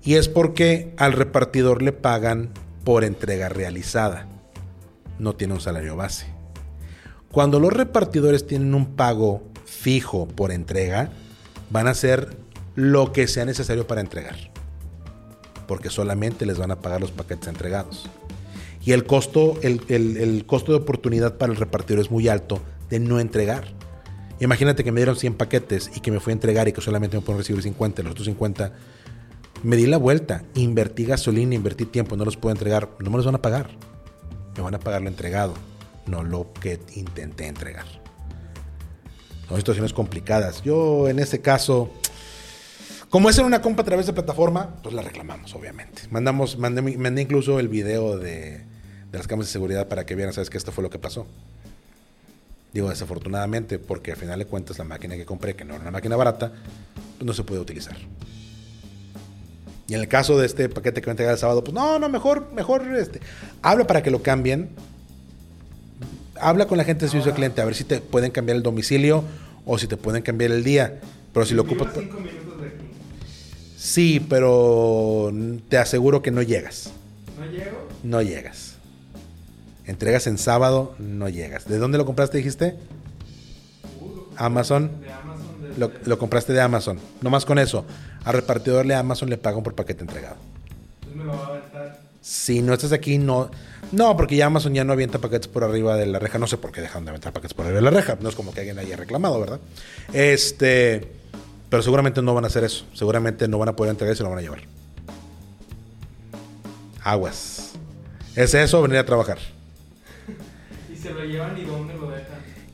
Y 0.02 0.14
es 0.16 0.30
porque 0.30 0.94
al 0.98 1.12
repartidor 1.12 1.82
le 1.82 1.92
pagan 1.92 2.52
por 2.86 3.04
entrega 3.04 3.50
realizada. 3.50 4.28
No 5.20 5.36
tiene 5.36 5.54
un 5.56 5.60
salario 5.60 5.98
base. 5.98 6.28
Cuando 7.32 7.60
los 7.60 7.74
repartidores 7.74 8.48
tienen 8.48 8.74
un 8.74 8.96
pago 8.96 9.44
fijo 9.66 10.28
por 10.30 10.52
entrega, 10.54 11.10
van 11.72 11.88
a 11.88 11.92
hacer 11.92 12.38
lo 12.76 13.12
que 13.12 13.28
sea 13.28 13.44
necesario 13.44 13.86
para 13.86 14.00
entregar. 14.00 14.38
Porque 15.68 15.90
solamente 15.90 16.46
les 16.46 16.58
van 16.58 16.72
a 16.72 16.80
pagar 16.80 17.02
los 17.02 17.12
paquetes 17.12 17.50
entregados. 17.50 18.10
Y 18.86 18.94
el 18.94 19.06
costo, 19.06 19.58
el, 19.62 19.82
el- 19.90 20.46
costo 20.46 20.72
de 20.72 20.78
oportunidad 20.78 21.38
para 21.38 21.52
el 21.52 21.58
repartidor 21.58 22.00
es 22.02 22.12
muy 22.12 22.30
alto 22.30 22.62
de 22.90 23.00
no 23.00 23.20
entregar. 23.20 23.74
Imagínate 24.40 24.84
que 24.84 24.92
me 24.92 25.00
dieron 25.00 25.16
100 25.16 25.36
paquetes 25.36 25.90
y 25.96 26.02
que 26.02 26.12
me 26.12 26.20
fui 26.20 26.32
a 26.32 26.34
entregar 26.34 26.68
y 26.68 26.74
que 26.74 26.82
solamente 26.82 27.16
me 27.18 27.24
pueden 27.24 27.40
recibir 27.40 27.62
50, 27.62 28.04
los 28.04 28.12
otros 28.12 28.26
50. 28.26 28.74
Me 29.64 29.78
di 29.78 29.88
la 29.88 29.98
vuelta, 29.98 30.44
invertí 30.54 31.06
gasolina, 31.06 31.56
invertí 31.56 31.86
tiempo, 31.86 32.18
no 32.18 32.26
los 32.26 32.36
puedo 32.36 32.54
entregar, 32.54 32.90
no 33.00 33.10
me 33.10 33.18
los 33.18 33.26
van 33.26 33.36
a 33.36 33.42
pagar. 33.42 33.70
Me 34.56 34.62
van 34.62 34.76
a 34.76 34.80
pagar 34.80 35.02
lo 35.02 35.08
entregado, 35.08 35.54
no 36.06 36.24
lo 36.24 36.52
que 36.54 36.80
intenté 36.96 37.48
entregar. 37.48 37.86
Son 39.48 39.58
situaciones 39.58 39.94
complicadas. 39.94 40.62
Yo 40.64 41.08
en 41.08 41.20
ese 41.20 41.42
caso, 41.42 41.92
como 43.10 43.30
es 43.30 43.38
en 43.38 43.46
una 43.46 43.62
compra 43.62 43.84
a 43.84 43.86
través 43.86 44.06
de 44.06 44.14
plataforma, 44.14 44.76
pues 44.84 44.94
la 44.94 45.02
reclamamos, 45.02 45.56
obviamente. 45.56 46.04
Mandamos, 46.10 46.58
mandé, 46.58 47.22
incluso 47.22 47.60
el 47.60 47.70
video 47.70 48.18
de, 48.18 48.66
de 49.12 49.18
las 49.18 49.28
cámaras 49.28 49.48
de 49.48 49.54
seguridad 49.54 49.88
para 49.88 50.06
que 50.06 50.16
vieran, 50.16 50.34
sabes 50.34 50.50
que 50.50 50.58
esto 50.58 50.72
fue 50.72 50.84
lo 50.84 50.90
que 50.90 51.00
pasó. 51.00 51.26
Digo, 52.76 52.90
desafortunadamente, 52.90 53.80
porque 53.80 54.12
al 54.12 54.18
final 54.18 54.38
de 54.38 54.48
cuentas 54.48 54.78
la 54.78 54.84
máquina 54.84 55.16
que 55.16 55.24
compré, 55.24 55.56
que 55.56 55.64
no 55.64 55.76
era 55.76 55.84
una 55.84 55.92
máquina 55.92 56.18
barata, 56.18 56.52
pues 57.18 57.26
no 57.26 57.32
se 57.32 57.46
puede 57.46 57.62
utilizar. 57.62 57.96
Y 59.88 59.94
en 59.94 60.02
el 60.02 60.10
caso 60.10 60.38
de 60.38 60.46
este 60.46 60.68
paquete 60.68 61.00
que 61.00 61.08
me 61.08 61.12
entregar 61.12 61.32
el 61.32 61.40
sábado, 61.40 61.64
pues 61.64 61.74
no, 61.74 61.98
no, 62.00 62.10
mejor, 62.10 62.52
mejor, 62.52 62.86
este, 62.98 63.22
habla 63.62 63.88
para 63.88 64.04
que 64.04 64.12
lo 64.12 64.22
cambien. 64.22 64.72
Habla 66.38 66.68
con 66.68 66.78
la 66.78 66.84
gente 66.84 67.06
de 67.06 67.12
servicio 67.12 67.32
al 67.32 67.38
cliente 67.38 67.62
a 67.62 67.66
ver 67.66 67.76
si 67.76 67.86
te 67.86 68.02
pueden 68.02 68.32
cambiar 68.32 68.58
el 68.58 68.64
domicilio 68.64 69.24
o 69.66 69.78
si 69.78 69.88
te 69.88 69.96
pueden 69.96 70.22
cambiar 70.22 70.52
el 70.52 70.66
día. 70.66 71.00
Pero 71.34 71.46
si 71.46 71.54
lo 71.54 71.62
ocupas... 71.62 71.88
a 71.88 72.02
cinco 72.02 72.20
minutos 72.20 72.60
de 72.60 72.68
aquí. 72.68 72.86
Sí, 73.78 74.20
pero 74.28 75.32
te 75.70 75.78
aseguro 75.78 76.22
que 76.22 76.32
no 76.32 76.42
llegas. 76.42 76.92
¿No 77.40 77.46
llego? 77.46 77.88
No 78.04 78.22
llegas. 78.22 78.75
Entregas 79.88 80.28
en 80.28 80.38
sábado, 80.38 80.96
no 80.98 81.30
llegas. 81.30 81.68
¿De 81.68 81.78
dónde 81.78 81.98
lo 81.98 82.06
compraste, 82.06 82.38
dijiste? 82.38 82.76
Amazon. 84.38 84.92
De 85.02 85.12
Amazon, 85.12 85.62
de, 85.62 85.78
Lo, 85.78 85.92
lo 86.06 86.18
compraste 86.18 86.54
de 86.54 86.62
Amazon. 86.62 87.00
No 87.22 87.30
más 87.30 87.46
con 87.46 87.60
eso. 87.60 87.86
Al 88.24 88.34
repartidor 88.34 88.88
de 88.88 88.96
Amazon 88.96 89.30
le 89.30 89.38
pagan 89.38 89.64
por 89.64 89.76
paquete 89.76 90.02
entregado. 90.02 90.38
Entonces 91.02 91.18
me 91.18 91.24
lo 91.24 91.38
va 91.38 91.46
a 91.46 91.48
aventar. 91.50 92.00
Si 92.22 92.64
no 92.64 92.74
estás 92.74 92.92
aquí, 92.92 93.20
no. 93.20 93.52
No, 93.92 94.18
porque 94.18 94.36
ya 94.36 94.48
Amazon 94.48 94.74
ya 94.74 94.84
no 94.84 94.94
avienta 94.94 95.20
paquetes 95.20 95.48
por 95.48 95.64
arriba 95.64 95.96
de 95.96 96.08
la 96.08 96.18
reja. 96.18 96.40
No 96.40 96.48
sé 96.48 96.58
por 96.58 96.72
qué 96.72 96.82
dejan 96.82 97.06
de 97.06 97.12
aventar 97.12 97.32
paquetes 97.32 97.54
por 97.54 97.66
arriba 97.66 97.82
de 97.82 97.84
la 97.84 97.92
reja. 97.92 98.18
No 98.20 98.30
es 98.30 98.36
como 98.36 98.52
que 98.52 98.62
alguien 98.62 98.80
haya 98.80 98.98
reclamado, 98.98 99.40
¿verdad? 99.40 99.60
Este. 100.12 101.08
Pero 101.70 101.84
seguramente 101.84 102.24
no 102.24 102.34
van 102.34 102.46
a 102.46 102.48
hacer 102.48 102.64
eso. 102.64 102.86
Seguramente 102.94 103.48
no 103.48 103.60
van 103.60 103.70
a 103.70 103.76
poder 103.76 103.92
entregar 103.92 104.16
y 104.16 104.18
se 104.18 104.24
lo 104.24 104.30
van 104.30 104.40
a 104.40 104.42
llevar. 104.42 104.62
Aguas. 107.04 107.74
¿Es 108.36 108.56
eso 108.56 108.82
venir 108.82 108.98
a 108.98 109.06
trabajar? 109.06 109.38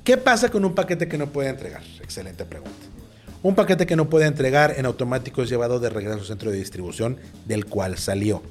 ¿Qué 0.03 0.17
pasa 0.17 0.49
con 0.49 0.65
un 0.65 0.73
paquete 0.73 1.07
que 1.07 1.17
no 1.17 1.27
puede 1.27 1.49
entregar? 1.49 1.83
Excelente 2.01 2.45
pregunta. 2.45 2.71
Un 3.43 3.55
paquete 3.55 3.85
que 3.85 3.95
no 3.95 4.09
puede 4.09 4.25
entregar 4.25 4.75
en 4.77 4.85
automático 4.85 5.41
es 5.41 5.49
llevado 5.49 5.79
de 5.79 5.89
regreso 5.89 6.19
al 6.19 6.25
centro 6.25 6.51
de 6.51 6.57
distribución 6.57 7.17
del 7.45 7.65
cual 7.65 7.97
salió. 7.97 8.43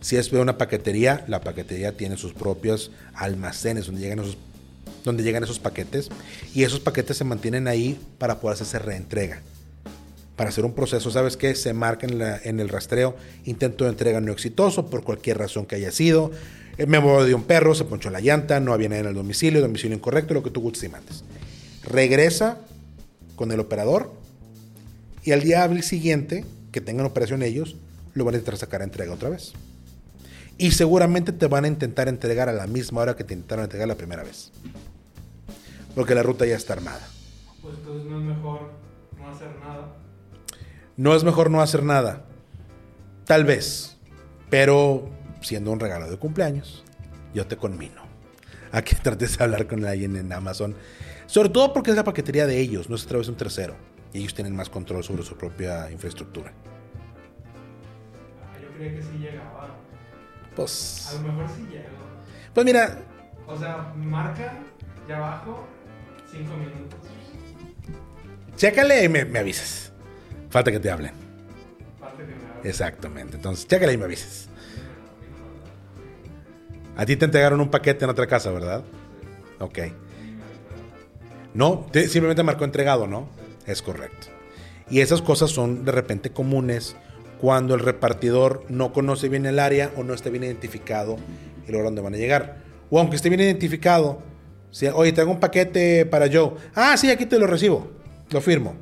Si 0.00 0.16
es 0.16 0.30
de 0.30 0.40
una 0.40 0.58
paquetería, 0.58 1.24
la 1.26 1.40
paquetería 1.40 1.96
tiene 1.96 2.16
sus 2.16 2.34
propios 2.34 2.90
almacenes 3.14 3.86
donde 3.86 4.02
llegan 4.02 4.18
esos, 4.18 4.36
donde 5.04 5.22
llegan 5.22 5.42
esos 5.42 5.58
paquetes 5.58 6.10
y 6.54 6.64
esos 6.64 6.80
paquetes 6.80 7.16
se 7.16 7.24
mantienen 7.24 7.66
ahí 7.66 7.98
para 8.18 8.40
poder 8.40 8.54
hacerse 8.54 8.78
reentrega. 8.78 9.40
Para 10.36 10.50
hacer 10.50 10.66
un 10.66 10.74
proceso, 10.74 11.10
¿sabes 11.10 11.38
qué? 11.38 11.54
Se 11.54 11.72
marca 11.72 12.06
en, 12.06 12.20
en 12.20 12.60
el 12.60 12.68
rastreo 12.68 13.16
intento 13.46 13.84
de 13.84 13.90
entrega 13.90 14.20
no 14.20 14.32
exitoso 14.32 14.90
por 14.90 15.02
cualquier 15.02 15.38
razón 15.38 15.64
que 15.64 15.76
haya 15.76 15.90
sido. 15.90 16.30
Eh, 16.78 16.86
Me 16.86 17.00
de 17.00 17.34
un 17.34 17.44
perro, 17.44 17.74
se 17.74 17.84
ponchó 17.84 18.10
la 18.10 18.20
llanta, 18.20 18.60
no 18.60 18.72
había 18.72 18.88
nadie 18.88 19.02
en 19.02 19.08
el 19.08 19.14
domicilio, 19.14 19.60
domicilio 19.60 19.96
incorrecto, 19.96 20.34
lo 20.34 20.42
que 20.42 20.50
tú 20.50 20.60
gustes 20.60 20.84
y 20.84 20.88
mandes. 20.88 21.24
Regresa 21.84 22.58
con 23.36 23.52
el 23.52 23.60
operador 23.60 24.12
y 25.24 25.32
al 25.32 25.42
día 25.42 25.68
siguiente, 25.82 26.44
que 26.72 26.80
tengan 26.80 27.06
operación 27.06 27.42
ellos, 27.42 27.76
lo 28.14 28.24
van 28.24 28.34
a 28.34 28.38
intentar 28.38 28.58
sacar 28.58 28.80
a 28.80 28.84
entrega 28.84 29.12
otra 29.12 29.28
vez. 29.28 29.52
Y 30.58 30.70
seguramente 30.70 31.32
te 31.32 31.46
van 31.48 31.64
a 31.64 31.68
intentar 31.68 32.08
entregar 32.08 32.48
a 32.48 32.52
la 32.52 32.66
misma 32.66 33.02
hora 33.02 33.16
que 33.16 33.24
te 33.24 33.34
intentaron 33.34 33.64
entregar 33.64 33.88
la 33.88 33.96
primera 33.96 34.22
vez. 34.22 34.52
Porque 35.94 36.14
la 36.14 36.22
ruta 36.22 36.46
ya 36.46 36.56
está 36.56 36.74
armada. 36.74 37.06
Pues 37.60 37.74
entonces 37.78 38.10
no 38.10 38.18
es 38.20 38.24
mejor 38.24 38.70
no 39.18 39.28
hacer 39.28 39.48
nada. 39.60 39.96
No 40.96 41.14
es 41.14 41.24
mejor 41.24 41.50
no 41.50 41.60
hacer 41.60 41.82
nada. 41.82 42.24
Tal 43.26 43.44
vez. 43.44 43.96
Pero 44.48 45.10
siendo 45.40 45.70
un 45.72 45.80
regalo 45.80 46.10
de 46.10 46.16
cumpleaños, 46.16 46.84
yo 47.34 47.46
te 47.46 47.56
conmino 47.56 48.02
a 48.72 48.82
que 48.82 48.94
trates 49.02 49.36
de 49.38 49.44
hablar 49.44 49.66
con 49.66 49.84
alguien 49.84 50.16
en 50.16 50.32
Amazon. 50.32 50.74
Sobre 51.26 51.48
todo 51.48 51.72
porque 51.72 51.90
es 51.90 51.96
la 51.96 52.04
paquetería 52.04 52.46
de 52.46 52.58
ellos, 52.58 52.88
no 52.88 52.96
es 52.96 53.04
a 53.04 53.08
través 53.08 53.26
de 53.26 53.32
un 53.32 53.38
tercero. 53.38 53.74
Y 54.12 54.20
ellos 54.20 54.34
tienen 54.34 54.54
más 54.54 54.70
control 54.70 55.02
sobre 55.04 55.22
su 55.22 55.36
propia 55.36 55.90
infraestructura. 55.90 56.52
Ah, 58.42 58.58
yo 58.60 58.68
creía 58.76 58.94
que 58.94 59.02
sí 59.02 59.18
llegaba. 59.18 59.68
Pues, 60.54 61.08
A 61.10 61.22
lo 61.22 61.32
mejor 61.32 61.46
sí 61.54 61.66
pues 62.54 62.64
mira, 62.64 63.00
O 63.46 63.58
sea, 63.58 63.92
marca 63.94 64.54
y 65.06 65.12
abajo, 65.12 65.66
5 66.32 66.56
minutos. 66.56 66.98
chécale 68.56 69.04
y 69.04 69.10
me, 69.10 69.26
me 69.26 69.40
avisas. 69.40 69.92
Falta 70.48 70.72
que 70.72 70.80
te 70.80 70.90
hablen. 70.90 71.12
Parte 72.00 72.24
que 72.24 72.34
me 72.34 72.50
abre. 72.50 72.70
Exactamente. 72.70 73.36
Entonces, 73.36 73.68
chécale 73.68 73.92
y 73.92 73.98
me 73.98 74.04
avisas. 74.06 74.48
A 76.96 77.04
ti 77.06 77.16
te 77.16 77.24
entregaron 77.26 77.60
un 77.60 77.70
paquete 77.70 78.04
en 78.04 78.10
otra 78.10 78.26
casa, 78.26 78.50
¿verdad? 78.50 78.82
Ok. 79.60 79.78
No, 81.54 81.86
te- 81.90 82.08
simplemente 82.08 82.42
marcó 82.42 82.64
entregado, 82.64 83.06
¿no? 83.06 83.28
Es 83.66 83.82
correcto. 83.82 84.28
Y 84.90 85.00
esas 85.00 85.22
cosas 85.22 85.50
son 85.50 85.84
de 85.84 85.92
repente 85.92 86.30
comunes 86.30 86.96
cuando 87.40 87.74
el 87.74 87.80
repartidor 87.80 88.64
no 88.68 88.92
conoce 88.92 89.28
bien 89.28 89.46
el 89.46 89.58
área 89.58 89.90
o 89.96 90.04
no 90.04 90.14
está 90.14 90.30
bien 90.30 90.44
identificado 90.44 91.16
el 91.66 91.72
lugar 91.72 91.86
donde 91.86 92.02
van 92.02 92.14
a 92.14 92.18
llegar. 92.18 92.58
O 92.90 92.98
aunque 93.00 93.16
esté 93.16 93.28
bien 93.28 93.40
identificado, 93.40 94.20
si, 94.70 94.86
oye, 94.86 95.12
tengo 95.12 95.32
un 95.32 95.40
paquete 95.40 96.06
para 96.06 96.28
Joe. 96.32 96.52
Ah, 96.74 96.96
sí, 96.96 97.10
aquí 97.10 97.26
te 97.26 97.38
lo 97.38 97.46
recibo. 97.46 97.90
Lo 98.30 98.40
firmo. 98.40 98.74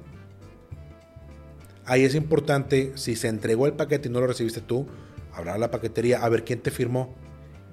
Ahí 1.87 2.05
es 2.05 2.15
importante, 2.15 2.93
si 2.97 3.15
se 3.17 3.29
entregó 3.29 3.67
el 3.67 3.75
paquete 3.75 4.09
y 4.09 4.13
no 4.13 4.21
lo 4.21 4.27
recibiste 4.27 4.61
tú, 4.61 4.87
hablar 5.35 5.57
a 5.57 5.59
la 5.59 5.71
paquetería 5.71 6.25
a 6.25 6.29
ver 6.29 6.45
quién 6.45 6.61
te 6.61 6.71
firmó, 6.71 7.15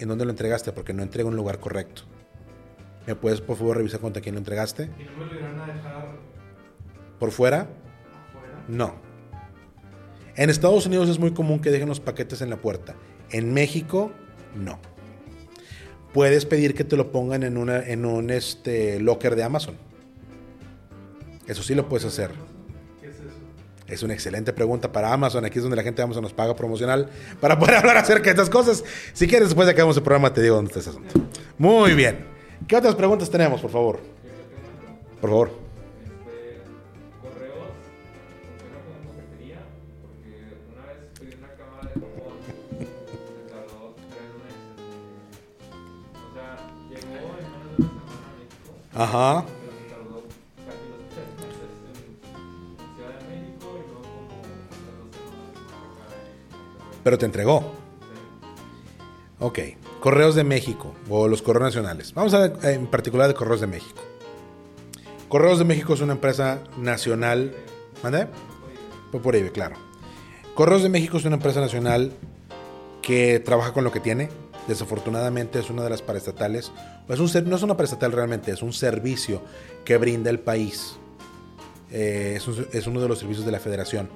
en 0.04 0.10
dónde 0.10 0.26
lo 0.26 0.32
entregaste, 0.32 0.72
porque 0.72 0.94
no 0.94 1.04
entrega 1.04 1.28
en 1.28 1.34
un 1.34 1.38
lugar 1.38 1.60
correcto. 1.60 2.04
¿Me 3.08 3.16
puedes, 3.16 3.42
por 3.42 3.58
favor, 3.58 3.78
revisar 3.78 4.00
contra 4.00 4.22
quién 4.22 4.36
lo 4.36 4.40
entregaste? 4.40 4.84
Y 4.84 5.04
no 5.06 5.18
me 5.18 5.26
lo 5.26 5.40
irán 5.40 5.60
a 5.60 5.68
dejar 5.68 6.06
¿Por 7.20 7.32
fuera? 7.32 7.62
afuera. 7.62 8.66
No. 8.68 8.96
En 10.36 10.50
Estados 10.50 10.86
Unidos 10.86 11.10
es 11.10 11.20
muy 11.20 11.32
común 11.34 11.60
que 11.60 11.72
dejen 11.72 11.90
los 11.90 12.00
paquetes 12.00 12.42
en 12.42 12.50
la 12.50 12.58
puerta. 12.58 12.96
En 13.32 13.54
México, 13.54 14.12
no. 14.56 14.80
Puedes 16.14 16.46
pedir 16.46 16.74
que 16.74 16.84
te 16.84 16.98
lo 16.98 17.12
pongan 17.12 17.44
en, 17.44 17.58
una, 17.58 17.86
en 17.86 18.06
un 18.06 18.30
este, 18.30 19.00
locker 19.00 19.36
de 19.36 19.44
Amazon. 19.44 19.76
Eso 21.48 21.64
sí 21.64 21.74
lo 21.76 21.88
puedes 21.90 22.06
hacer. 22.06 22.32
¿Qué 23.92 23.96
es 23.96 24.04
una 24.04 24.14
excelente 24.14 24.54
pregunta 24.54 24.90
para 24.90 25.12
Amazon. 25.12 25.44
Aquí 25.44 25.60
es 25.60 25.64
donde 25.64 25.76
la 25.76 25.84
gente 25.84 25.98
de 25.98 26.04
Amazon 26.04 26.24
nos 26.24 26.32
paga 26.32 26.56
promocional 26.56 27.10
para 27.42 27.60
poder 27.60 27.76
hablar 27.80 27.98
acerca 27.98 28.24
de 28.24 28.30
estas 28.30 28.50
cosas. 28.50 28.86
Si 29.12 29.28
quieres, 29.28 29.50
después 29.50 29.68
de 29.68 29.76
que 29.76 29.82
hagamos 29.82 29.98
el 29.98 30.04
programa, 30.04 30.34
te 30.34 30.42
digo 30.42 30.56
dónde 30.56 30.70
está 30.70 30.80
ese 30.80 30.92
asunto. 30.92 31.14
Muy 31.58 31.94
bien. 31.94 32.26
¿Qué 32.70 32.78
otras 32.78 32.96
preguntas 32.96 33.30
tenemos, 33.30 33.60
por 33.60 33.70
favor? 33.70 34.00
Por 35.20 35.30
favor. 35.30 35.52
Este, 35.52 36.62
correos 37.22 37.68
funciona 48.94 49.61
Pero 57.04 57.18
te 57.18 57.26
entregó. 57.26 57.72
Ok. 59.40 59.60
Correos 60.00 60.36
de 60.36 60.44
México 60.44 60.94
o 61.10 61.28
los 61.28 61.42
correos 61.42 61.66
nacionales. 61.66 62.14
Vamos 62.14 62.34
a 62.34 62.40
ver 62.40 62.54
eh, 62.64 62.74
en 62.74 62.88
particular 62.88 63.28
de 63.28 63.34
Correos 63.34 63.62
de 63.62 63.68
México. 63.68 64.02
Correos 65.30 65.60
de 65.60 65.66
México 65.66 65.94
es 65.94 66.02
una 66.02 66.14
empresa 66.14 66.60
nacional. 66.78 67.54
¿Mande? 68.04 68.28
Por 69.12 69.36
IBE, 69.36 69.52
claro. 69.52 69.76
Correos 70.56 70.84
de 70.84 70.90
México 70.90 71.18
es 71.18 71.26
una 71.26 71.36
empresa 71.36 71.62
nacional 71.62 72.14
que 73.02 73.40
trabaja 73.40 73.74
con 73.74 73.84
lo 73.84 73.92
que 73.92 74.00
tiene. 74.00 74.30
Desafortunadamente 74.68 75.60
es 75.60 75.70
una 75.70 75.84
de 75.84 75.90
las 75.90 76.02
paraestatales. 76.02 76.72
Es 77.08 77.20
un, 77.20 77.50
no 77.50 77.56
es 77.56 77.64
una 77.64 77.76
paraestatal 77.76 78.12
realmente, 78.12 78.52
es 78.52 78.62
un 78.62 78.74
servicio 78.74 79.42
que 79.86 79.98
brinda 79.98 80.30
el 80.30 80.40
país. 80.40 80.98
Eh, 81.92 82.40
es 82.72 82.88
uno 82.88 83.02
de 83.02 83.08
los 83.08 83.20
servicios 83.20 83.46
de 83.46 83.52
la 83.52 83.60
federación. 83.60 84.10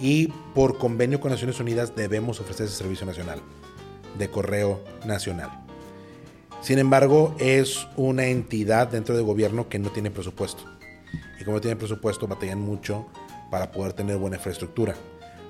Y 0.00 0.28
por 0.54 0.78
convenio 0.78 1.20
con 1.20 1.30
Naciones 1.30 1.60
Unidas 1.60 1.94
debemos 1.94 2.40
ofrecer 2.40 2.66
ese 2.66 2.76
servicio 2.76 3.06
nacional 3.06 3.40
de 4.18 4.30
correo 4.30 4.82
nacional. 5.04 5.50
Sin 6.62 6.78
embargo, 6.78 7.34
es 7.38 7.86
una 7.96 8.26
entidad 8.26 8.88
dentro 8.88 9.14
del 9.14 9.24
gobierno 9.24 9.68
que 9.68 9.78
no 9.78 9.90
tiene 9.90 10.10
presupuesto. 10.10 10.64
Y 11.40 11.44
como 11.44 11.60
tiene 11.60 11.76
presupuesto, 11.76 12.26
batallan 12.26 12.60
mucho 12.60 13.06
para 13.50 13.72
poder 13.72 13.92
tener 13.92 14.16
buena 14.16 14.36
infraestructura. 14.36 14.94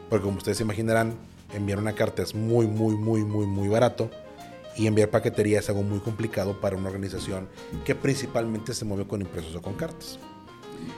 Porque 0.09 0.25
como 0.25 0.39
ustedes 0.39 0.59
se 0.59 0.65
imaginarán, 0.65 1.15
enviar 1.53 1.79
una 1.79 1.95
carta 1.95 2.23
es 2.23 2.35
muy, 2.35 2.67
muy, 2.67 2.95
muy, 2.97 3.25
muy, 3.25 3.47
muy 3.47 3.69
barato. 3.69 4.11
Y 4.77 4.87
enviar 4.87 5.11
paquetería 5.11 5.59
es 5.59 5.69
algo 5.69 5.83
muy 5.83 5.99
complicado 5.99 6.61
para 6.61 6.77
una 6.77 6.89
organización 6.89 7.49
que 7.85 7.95
principalmente 7.95 8.73
se 8.73 8.85
mueve 8.85 9.07
con 9.07 9.21
impresos 9.21 9.55
o 9.57 9.63
con 9.63 9.75
cartas. 9.75 10.19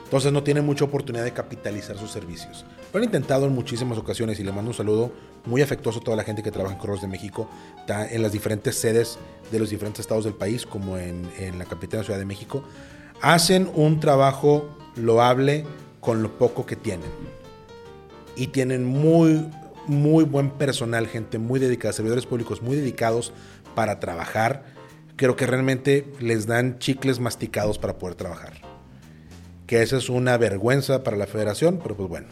Entonces 0.03 0.31
no 0.31 0.43
tiene 0.43 0.61
mucha 0.61 0.85
oportunidad 0.85 1.23
de 1.23 1.31
capitalizar 1.31 1.97
sus 1.97 2.11
servicios. 2.11 2.65
Lo 2.91 2.99
han 2.99 3.05
intentado 3.05 3.47
en 3.47 3.53
muchísimas 3.53 3.97
ocasiones 3.97 4.39
y 4.39 4.43
le 4.43 4.51
mando 4.51 4.69
un 4.69 4.75
saludo 4.75 5.11
muy 5.45 5.61
afectuoso 5.61 5.99
a 5.99 6.03
toda 6.03 6.17
la 6.17 6.23
gente 6.23 6.43
que 6.43 6.51
trabaja 6.51 6.75
en 6.75 6.79
Correos 6.79 7.01
de 7.01 7.07
México, 7.07 7.49
en 7.87 8.21
las 8.21 8.31
diferentes 8.31 8.75
sedes 8.75 9.17
de 9.51 9.59
los 9.59 9.69
diferentes 9.69 10.01
estados 10.01 10.25
del 10.25 10.35
país, 10.35 10.65
como 10.65 10.97
en, 10.97 11.27
en 11.39 11.57
la 11.57 11.65
capital 11.65 11.91
de 11.91 11.97
la 11.97 12.03
Ciudad 12.03 12.19
de 12.19 12.25
México. 12.25 12.63
Hacen 13.21 13.69
un 13.73 13.99
trabajo 13.99 14.69
loable 14.95 15.65
con 15.99 16.21
lo 16.21 16.37
poco 16.37 16.65
que 16.65 16.75
tienen. 16.75 17.09
Y 18.35 18.47
tienen 18.47 18.85
muy, 18.85 19.49
muy 19.87 20.23
buen 20.23 20.51
personal, 20.51 21.07
gente 21.07 21.39
muy 21.39 21.59
dedicada, 21.59 21.93
servidores 21.93 22.25
públicos 22.25 22.61
muy 22.61 22.75
dedicados 22.75 23.33
para 23.73 23.99
trabajar. 23.99 24.65
Creo 25.15 25.35
que 25.35 25.47
realmente 25.47 26.11
les 26.19 26.45
dan 26.45 26.77
chicles 26.79 27.19
masticados 27.19 27.79
para 27.79 27.97
poder 27.97 28.15
trabajar 28.15 28.62
que 29.67 29.81
esa 29.81 29.97
es 29.97 30.09
una 30.09 30.37
vergüenza 30.37 31.03
para 31.03 31.17
la 31.17 31.27
federación, 31.27 31.79
pero 31.81 31.95
pues 31.95 32.09
bueno, 32.09 32.27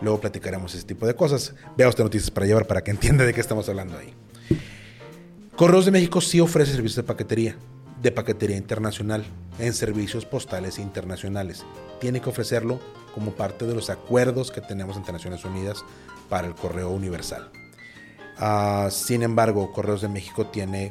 luego 0.00 0.20
platicaremos 0.20 0.74
ese 0.74 0.84
tipo 0.84 1.06
de 1.06 1.14
cosas. 1.14 1.54
Vea 1.76 1.88
usted 1.88 2.04
noticias 2.04 2.30
para 2.30 2.46
llevar 2.46 2.66
para 2.66 2.82
que 2.82 2.90
entienda 2.90 3.24
de 3.24 3.34
qué 3.34 3.40
estamos 3.40 3.68
hablando 3.68 3.98
ahí. 3.98 4.14
Correos 5.56 5.84
de 5.84 5.90
México 5.90 6.20
sí 6.20 6.40
ofrece 6.40 6.72
servicios 6.72 6.96
de 6.96 7.02
paquetería, 7.02 7.56
de 8.00 8.10
paquetería 8.10 8.56
internacional, 8.56 9.24
en 9.58 9.74
servicios 9.74 10.24
postales 10.24 10.78
internacionales. 10.78 11.64
Tiene 12.00 12.20
que 12.20 12.30
ofrecerlo 12.30 12.80
como 13.14 13.32
parte 13.32 13.66
de 13.66 13.74
los 13.74 13.90
acuerdos 13.90 14.50
que 14.50 14.60
tenemos 14.60 14.96
entre 14.96 15.12
Naciones 15.12 15.44
Unidas 15.44 15.84
para 16.28 16.48
el 16.48 16.54
correo 16.54 16.90
universal. 16.90 17.50
Ah, 18.38 18.88
sin 18.90 19.22
embargo, 19.22 19.72
Correos 19.72 20.00
de 20.00 20.08
México 20.08 20.46
tiene, 20.46 20.90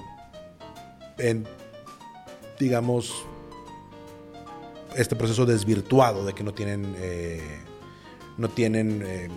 en, 1.17 1.45
digamos, 2.59 3.25
este 4.95 5.15
proceso 5.15 5.45
desvirtuado 5.45 6.25
de 6.25 6.33
que 6.33 6.43
no 6.43 6.53
tienen, 6.53 6.95
eh, 6.97 7.41
no 8.37 8.49
tienen, 8.49 9.01
eh, 9.05 9.27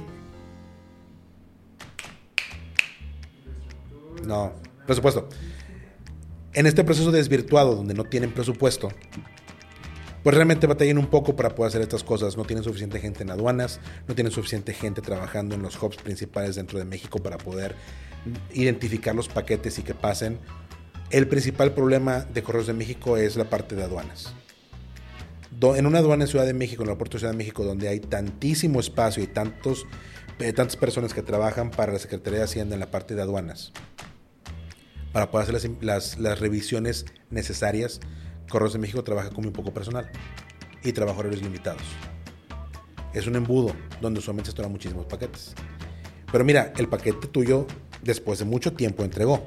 no, 4.24 4.52
presupuesto. 4.86 5.28
En 6.52 6.66
este 6.66 6.84
proceso 6.84 7.10
desvirtuado 7.10 7.74
donde 7.74 7.94
no 7.94 8.04
tienen 8.04 8.32
presupuesto, 8.32 8.90
pues 10.22 10.34
realmente 10.34 10.66
batallan 10.66 10.98
un 10.98 11.06
poco 11.06 11.36
para 11.36 11.54
poder 11.54 11.68
hacer 11.68 11.82
estas 11.82 12.02
cosas. 12.02 12.36
No 12.36 12.44
tienen 12.44 12.64
suficiente 12.64 12.98
gente 13.00 13.22
en 13.22 13.30
aduanas, 13.30 13.80
no 14.08 14.14
tienen 14.14 14.32
suficiente 14.32 14.72
gente 14.72 15.02
trabajando 15.02 15.54
en 15.54 15.62
los 15.62 15.80
hubs 15.82 15.96
principales 15.96 16.56
dentro 16.56 16.78
de 16.78 16.84
México 16.84 17.18
para 17.18 17.36
poder 17.36 17.74
identificar 18.52 19.14
los 19.14 19.28
paquetes 19.28 19.78
y 19.78 19.82
que 19.82 19.94
pasen. 19.94 20.38
El 21.10 21.28
principal 21.28 21.72
problema 21.72 22.20
de 22.20 22.42
Correos 22.42 22.66
de 22.66 22.72
México 22.72 23.16
es 23.16 23.36
la 23.36 23.50
parte 23.50 23.76
de 23.76 23.84
aduanas. 23.84 24.34
En 25.60 25.86
una 25.86 25.98
aduana 25.98 26.24
en 26.24 26.28
Ciudad 26.28 26.46
de 26.46 26.54
México, 26.54 26.82
en 26.82 26.86
el 26.86 26.90
aeropuerto 26.90 27.16
de 27.16 27.20
Ciudad 27.20 27.32
de 27.32 27.38
México, 27.38 27.64
donde 27.64 27.88
hay 27.88 28.00
tantísimo 28.00 28.80
espacio 28.80 29.22
y 29.22 29.26
tantos, 29.26 29.86
eh, 30.38 30.52
tantas 30.52 30.76
personas 30.76 31.14
que 31.14 31.22
trabajan 31.22 31.70
para 31.70 31.92
la 31.92 31.98
Secretaría 31.98 32.40
de 32.40 32.44
Hacienda 32.44 32.74
en 32.74 32.80
la 32.80 32.90
parte 32.90 33.14
de 33.14 33.22
aduanas, 33.22 33.72
para 35.12 35.30
poder 35.30 35.54
hacer 35.54 35.70
las, 35.80 36.18
las 36.18 36.40
revisiones 36.40 37.06
necesarias, 37.30 38.00
Correos 38.48 38.74
de 38.74 38.78
México 38.78 39.02
trabaja 39.02 39.30
con 39.30 39.44
muy 39.44 39.52
poco 39.52 39.72
personal 39.72 40.10
y 40.82 40.92
trabajadores 40.92 41.42
limitados. 41.42 41.82
Es 43.12 43.26
un 43.26 43.36
embudo 43.36 43.74
donde 44.00 44.20
usualmente 44.20 44.50
se 44.50 44.56
toman 44.56 44.72
muchísimos 44.72 45.06
paquetes. 45.06 45.54
Pero 46.30 46.44
mira, 46.44 46.72
el 46.76 46.88
paquete 46.88 47.28
tuyo 47.28 47.66
después 48.02 48.38
de 48.38 48.44
mucho 48.44 48.72
tiempo 48.72 49.04
entregó. 49.04 49.44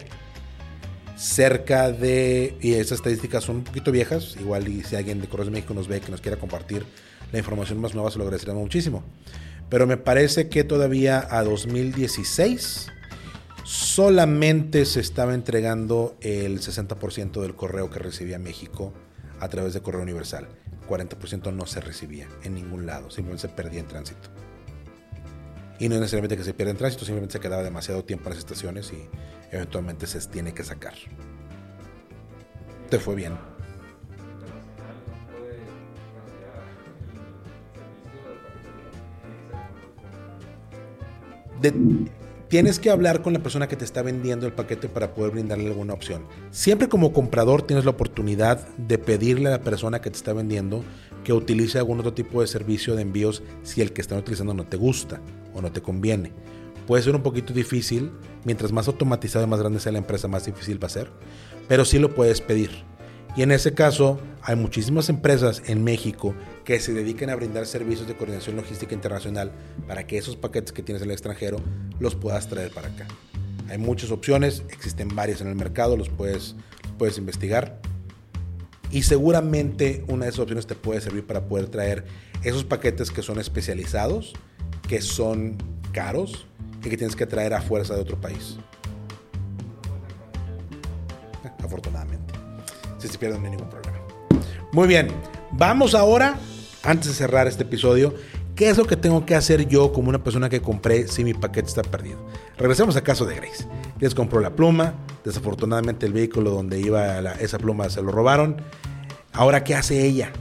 Cerca 1.17 1.91
de, 1.91 2.55
y 2.61 2.73
esas 2.73 2.99
estadísticas 2.99 3.43
son 3.43 3.57
un 3.57 3.63
poquito 3.63 3.91
viejas, 3.91 4.35
igual 4.39 4.67
y 4.67 4.83
si 4.83 4.95
alguien 4.95 5.19
de 5.19 5.27
Correos 5.27 5.47
de 5.47 5.53
México 5.53 5.73
nos 5.73 5.87
ve 5.87 5.99
que 5.99 6.11
nos 6.11 6.21
quiera 6.21 6.37
compartir 6.37 6.85
la 7.31 7.39
información 7.39 7.81
más 7.81 7.95
nueva, 7.95 8.11
se 8.11 8.19
lo 8.19 8.23
agradeceríamos 8.23 8.61
muchísimo. 8.61 9.03
Pero 9.69 9.87
me 9.87 9.97
parece 9.97 10.47
que 10.47 10.63
todavía 10.63 11.27
a 11.29 11.43
2016 11.43 12.87
solamente 13.63 14.85
se 14.85 15.01
estaba 15.01 15.33
entregando 15.33 16.15
el 16.21 16.59
60% 16.59 17.41
del 17.41 17.55
correo 17.55 17.89
que 17.89 17.99
recibía 17.99 18.39
México 18.39 18.93
a 19.39 19.49
través 19.49 19.73
de 19.73 19.81
correo 19.81 20.01
universal. 20.01 20.47
40% 20.87 21.53
no 21.53 21.65
se 21.65 21.81
recibía 21.81 22.27
en 22.43 22.55
ningún 22.55 22.85
lado, 22.85 23.09
simplemente 23.09 23.47
se 23.47 23.49
perdía 23.49 23.81
en 23.81 23.87
tránsito. 23.87 24.29
Y 25.79 25.89
no 25.89 25.95
es 25.95 26.01
necesariamente 26.01 26.37
que 26.37 26.43
se 26.43 26.53
pierda 26.53 26.71
en 26.71 26.77
tránsito, 26.77 27.05
simplemente 27.05 27.33
se 27.33 27.39
quedaba 27.39 27.63
demasiado 27.63 28.03
tiempo 28.03 28.25
en 28.25 28.31
las 28.31 28.39
estaciones 28.39 28.91
y 28.91 29.07
eventualmente 29.51 30.07
se 30.07 30.19
tiene 30.27 30.53
que 30.53 30.63
sacar. 30.63 30.93
Te 32.89 32.99
fue 32.99 33.15
bien. 33.15 33.33
Tienes 42.47 42.79
que 42.79 42.89
hablar 42.89 43.21
con 43.21 43.33
la 43.33 43.39
persona 43.39 43.67
que 43.67 43.75
te 43.75 43.83
está 43.83 44.01
vendiendo 44.01 44.45
el 44.45 44.53
paquete 44.53 44.87
para 44.87 45.13
poder 45.13 45.31
brindarle 45.33 45.67
alguna 45.67 45.93
opción. 45.93 46.25
Siempre 46.49 46.87
como 46.87 47.11
comprador 47.11 47.61
tienes 47.61 47.83
la 47.83 47.91
oportunidad 47.91 48.65
de 48.77 48.97
pedirle 48.97 49.49
a 49.49 49.51
la 49.51 49.61
persona 49.61 49.99
que 49.99 50.09
te 50.09 50.15
está 50.15 50.31
vendiendo 50.33 50.83
que 51.25 51.33
utilice 51.33 51.77
algún 51.77 51.99
otro 51.99 52.13
tipo 52.13 52.39
de 52.39 52.47
servicio 52.47 52.95
de 52.95 53.01
envíos 53.01 53.43
si 53.63 53.81
el 53.81 53.91
que 53.91 53.99
están 53.99 54.19
utilizando 54.19 54.53
no 54.53 54.65
te 54.65 54.77
gusta 54.77 55.19
o 55.57 55.61
no 55.61 55.71
te 55.71 55.81
conviene. 55.81 56.31
Puede 56.85 57.03
ser 57.03 57.15
un 57.15 57.23
poquito 57.23 57.53
difícil, 57.53 58.11
mientras 58.45 58.71
más 58.71 58.87
automatizado 58.87 59.43
y 59.43 59.49
más 59.49 59.59
grande 59.59 59.79
sea 59.79 59.91
la 59.91 59.97
empresa, 59.97 60.29
más 60.29 60.45
difícil 60.45 60.81
va 60.81 60.87
a 60.87 60.91
ser, 60.91 61.09
pero 61.67 61.83
sí 61.83 61.99
lo 61.99 62.15
puedes 62.15 62.39
pedir. 62.39 62.71
Y 63.35 63.41
en 63.41 63.51
ese 63.51 63.73
caso, 63.73 64.19
hay 64.41 64.55
muchísimas 64.55 65.09
empresas 65.09 65.61
en 65.67 65.83
México 65.83 66.33
que 66.63 66.79
se 66.79 66.93
dedican 66.93 67.29
a 67.29 67.35
brindar 67.35 67.65
servicios 67.65 68.07
de 68.07 68.15
coordinación 68.15 68.55
logística 68.55 68.95
internacional 68.95 69.51
para 69.87 70.07
que 70.07 70.17
esos 70.17 70.37
paquetes 70.37 70.71
que 70.71 70.81
tienes 70.81 71.03
en 71.03 71.09
el 71.09 71.13
extranjero 71.13 71.57
los 71.99 72.15
puedas 72.15 72.47
traer 72.47 72.71
para 72.71 72.87
acá. 72.87 73.05
Hay 73.69 73.77
muchas 73.77 74.11
opciones, 74.11 74.63
existen 74.71 75.09
varias 75.09 75.41
en 75.41 75.47
el 75.47 75.55
mercado, 75.55 75.97
los 75.97 76.09
puedes, 76.09 76.55
puedes 76.97 77.17
investigar. 77.17 77.79
Y 78.89 79.03
seguramente 79.03 80.05
una 80.07 80.25
de 80.25 80.29
esas 80.29 80.39
opciones 80.39 80.65
te 80.65 80.75
puede 80.75 81.01
servir 81.01 81.27
para 81.27 81.47
poder 81.47 81.67
traer 81.67 82.05
esos 82.43 82.63
paquetes 82.63 83.11
que 83.11 83.21
son 83.21 83.39
especializados, 83.39 84.33
que 84.87 85.01
son 85.01 85.57
caros 85.91 86.47
y 86.83 86.89
que 86.89 86.97
tienes 86.97 87.15
que 87.15 87.25
traer 87.25 87.53
a 87.53 87.61
fuerza 87.61 87.95
de 87.95 88.01
otro 88.01 88.19
país. 88.19 88.57
Afortunadamente 91.63 92.27
si 92.97 93.07
se 93.07 93.17
pierden 93.17 93.43
ningún 93.43 93.69
problema. 93.69 93.97
Muy 94.71 94.87
bien, 94.87 95.07
vamos 95.51 95.95
ahora, 95.95 96.35
antes 96.83 97.07
de 97.07 97.13
cerrar 97.13 97.47
este 97.47 97.63
episodio, 97.63 98.13
¿qué 98.55 98.69
es 98.69 98.77
lo 98.77 98.85
que 98.85 98.95
tengo 98.95 99.25
que 99.25 99.35
hacer 99.35 99.67
yo 99.67 99.93
como 99.93 100.09
una 100.09 100.23
persona 100.23 100.49
que 100.49 100.61
compré 100.61 101.07
si 101.07 101.23
mi 101.23 101.33
paquete 101.33 101.67
está 101.67 101.83
perdido? 101.83 102.17
Regresemos 102.57 102.95
al 102.95 103.03
caso 103.03 103.25
de 103.25 103.35
Grace. 103.35 103.67
Les 103.99 104.13
compró 104.13 104.39
la 104.39 104.55
pluma, 104.55 104.93
desafortunadamente 105.23 106.05
el 106.05 106.13
vehículo 106.13 106.51
donde 106.51 106.79
iba 106.79 107.19
esa 107.33 107.57
pluma 107.57 107.89
se 107.89 108.01
lo 108.01 108.11
robaron. 108.11 108.57
Ahora, 109.33 109.63
¿qué 109.63 109.75
hace 109.75 110.05
ella? 110.05 110.31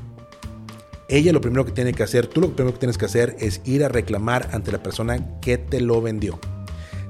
Ella 1.08 1.32
lo 1.32 1.40
primero 1.40 1.64
que 1.64 1.72
tiene 1.72 1.92
que 1.92 2.02
hacer, 2.02 2.26
tú 2.26 2.40
lo 2.40 2.52
primero 2.52 2.74
que 2.74 2.80
tienes 2.80 2.98
que 2.98 3.04
hacer 3.04 3.36
es 3.38 3.60
ir 3.64 3.84
a 3.84 3.88
reclamar 3.88 4.48
ante 4.52 4.72
la 4.72 4.82
persona 4.82 5.40
que 5.40 5.56
te 5.56 5.80
lo 5.80 6.02
vendió. 6.02 6.40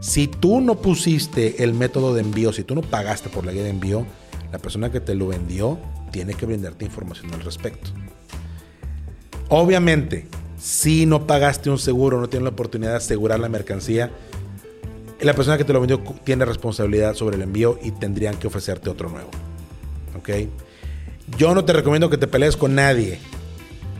Si 0.01 0.27
tú 0.27 0.61
no 0.61 0.77
pusiste 0.77 1.65
el 1.65 1.73
método 1.73 2.15
de 2.15 2.21
envío, 2.21 2.53
si 2.53 2.63
tú 2.63 2.75
no 2.75 2.83
pagaste 2.83 3.31
por 3.31 3.47
la 3.47 3.53
guía 3.53 3.63
de 3.63 3.71
envío, 3.71 4.07
la 4.53 4.59
persona 4.59 4.93
que 4.93 5.01
te 5.01 5.15
lo 5.15 5.29
vendió 5.29 5.79
tiene 6.13 6.35
que 6.35 6.45
brindarte 6.47 6.85
información 6.85 7.33
al 7.33 7.41
respecto. 7.41 7.91
Obviamente, 9.49 10.27
si 10.59 11.07
no 11.07 11.27
pagaste 11.27 11.71
un 11.71 11.79
seguro, 11.79 12.21
no 12.21 12.29
tienes 12.29 12.45
la 12.45 12.51
oportunidad 12.51 12.91
de 12.91 12.97
asegurar 12.99 13.41
la 13.41 13.49
mercancía, 13.49 14.11
la 15.21 15.33
persona 15.33 15.57
que 15.57 15.65
te 15.65 15.73
lo 15.73 15.81
vendió 15.81 16.03
tiene 16.25 16.45
responsabilidad 16.45 17.15
sobre 17.15 17.37
el 17.37 17.43
envío 17.43 17.79
y 17.83 17.93
tendrían 17.93 18.37
que 18.37 18.47
ofrecerte 18.47 18.91
otro 18.91 19.09
nuevo. 19.09 19.31
Yo 21.39 21.55
no 21.55 21.65
te 21.65 21.73
recomiendo 21.73 22.11
que 22.11 22.19
te 22.19 22.27
pelees 22.27 22.57
con 22.57 22.75
nadie. 22.75 23.19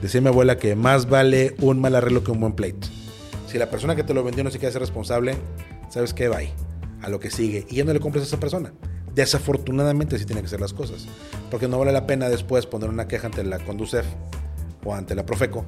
Decía 0.07 0.21
mi 0.21 0.29
abuela 0.29 0.57
que 0.57 0.77
más 0.77 1.09
vale 1.09 1.57
un 1.61 1.81
mal 1.81 1.97
arreglo 1.97 2.23
que 2.23 2.31
un 2.31 2.39
buen 2.39 2.53
pleito. 2.53 2.87
Si 3.49 3.59
la 3.59 3.69
persona 3.69 3.97
que 3.97 4.05
te 4.05 4.15
lo 4.15 4.23
vendió 4.23 4.45
no 4.45 4.53
se 4.53 4.59
quiere 4.59 4.69
hacer 4.69 4.81
responsable, 4.81 5.35
¿sabes 5.91 6.15
qué? 6.15 6.29
Bye. 6.29 6.53
A 7.03 7.09
lo 7.09 7.19
que 7.19 7.29
sigue. 7.29 7.67
Y 7.69 7.75
ya 7.75 7.85
no 7.85 7.93
le 7.93 7.99
compres 7.99 8.23
a 8.23 8.29
esa 8.29 8.39
persona. 8.39 8.73
Desafortunadamente 9.17 10.17
sí 10.17 10.25
tienen 10.25 10.45
que 10.45 10.49
ser 10.49 10.61
las 10.61 10.73
cosas, 10.73 11.09
porque 11.51 11.67
no 11.67 11.81
vale 11.81 11.91
la 11.91 12.07
pena 12.07 12.29
después 12.29 12.67
poner 12.67 12.89
una 12.89 13.09
queja 13.09 13.27
ante 13.27 13.43
la 13.43 13.59
Conducef 13.59 14.07
o 14.85 14.95
ante 14.95 15.17
la 15.17 15.27
Profeco 15.27 15.65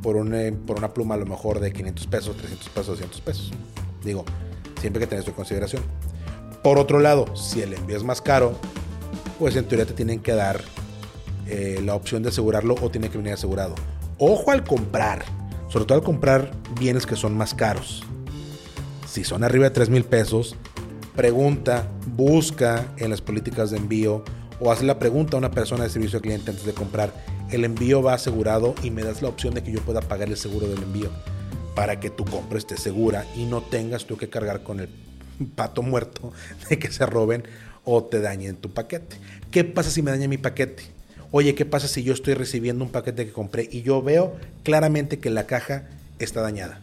por, 0.00 0.16
eh, 0.32 0.52
por 0.52 0.78
una 0.78 0.94
pluma 0.94 1.16
a 1.16 1.18
lo 1.18 1.26
mejor 1.26 1.58
de 1.58 1.72
500 1.72 2.06
pesos, 2.06 2.36
300 2.36 2.68
pesos, 2.68 2.86
200 2.86 3.20
pesos. 3.20 3.52
Digo, 4.04 4.24
siempre 4.80 5.08
que 5.08 5.16
esto 5.16 5.30
en 5.30 5.34
consideración. 5.34 5.82
Por 6.62 6.78
otro 6.78 7.00
lado, 7.00 7.34
si 7.34 7.62
el 7.62 7.74
envío 7.74 7.96
es 7.96 8.04
más 8.04 8.22
caro, 8.22 8.54
pues 9.40 9.56
en 9.56 9.64
teoría 9.64 9.86
te 9.86 9.94
tienen 9.94 10.20
que 10.20 10.34
dar 10.34 10.60
eh, 11.50 11.80
la 11.84 11.96
opción 11.96 12.22
de 12.22 12.28
asegurarlo 12.28 12.76
o 12.80 12.90
tiene 12.90 13.10
que 13.10 13.18
venir 13.18 13.32
asegurado. 13.32 13.74
Ojo 14.18 14.52
al 14.52 14.62
comprar, 14.62 15.24
sobre 15.68 15.84
todo 15.84 15.98
al 15.98 16.04
comprar 16.04 16.52
bienes 16.78 17.06
que 17.06 17.16
son 17.16 17.36
más 17.36 17.54
caros. 17.54 18.04
Si 19.08 19.24
son 19.24 19.42
arriba 19.42 19.64
de 19.64 19.70
3 19.70 19.88
mil 19.88 20.04
pesos, 20.04 20.54
pregunta, 21.16 21.88
busca 22.06 22.86
en 22.98 23.10
las 23.10 23.20
políticas 23.20 23.72
de 23.72 23.78
envío 23.78 24.24
o 24.60 24.70
haz 24.70 24.82
la 24.82 25.00
pregunta 25.00 25.36
a 25.36 25.38
una 25.38 25.50
persona 25.50 25.82
de 25.82 25.90
servicio 25.90 26.18
al 26.18 26.22
cliente 26.22 26.50
antes 26.50 26.64
de 26.64 26.72
comprar, 26.72 27.12
el 27.50 27.64
envío 27.64 28.00
va 28.00 28.14
asegurado 28.14 28.76
y 28.84 28.90
me 28.90 29.02
das 29.02 29.20
la 29.20 29.28
opción 29.28 29.52
de 29.54 29.64
que 29.64 29.72
yo 29.72 29.80
pueda 29.80 30.02
pagar 30.02 30.28
el 30.28 30.36
seguro 30.36 30.68
del 30.68 30.82
envío 30.82 31.10
para 31.74 31.98
que 31.98 32.10
tu 32.10 32.24
compra 32.24 32.58
esté 32.58 32.76
segura 32.76 33.26
y 33.34 33.44
no 33.44 33.60
tengas 33.62 34.04
tú 34.04 34.16
que 34.16 34.28
cargar 34.28 34.62
con 34.62 34.78
el 34.78 34.88
pato 35.56 35.82
muerto 35.82 36.32
de 36.68 36.78
que 36.78 36.92
se 36.92 37.06
roben 37.06 37.42
o 37.84 38.04
te 38.04 38.20
dañen 38.20 38.56
tu 38.56 38.70
paquete. 38.70 39.16
¿Qué 39.50 39.64
pasa 39.64 39.90
si 39.90 40.02
me 40.02 40.12
daña 40.12 40.28
mi 40.28 40.38
paquete? 40.38 40.99
Oye, 41.32 41.54
¿qué 41.54 41.64
pasa 41.64 41.86
si 41.86 42.02
yo 42.02 42.12
estoy 42.12 42.34
recibiendo 42.34 42.84
un 42.84 42.90
paquete 42.90 43.26
que 43.26 43.32
compré 43.32 43.68
y 43.70 43.82
yo 43.82 44.02
veo 44.02 44.36
claramente 44.64 45.18
que 45.18 45.30
la 45.30 45.46
caja 45.46 45.84
está 46.18 46.40
dañada? 46.40 46.80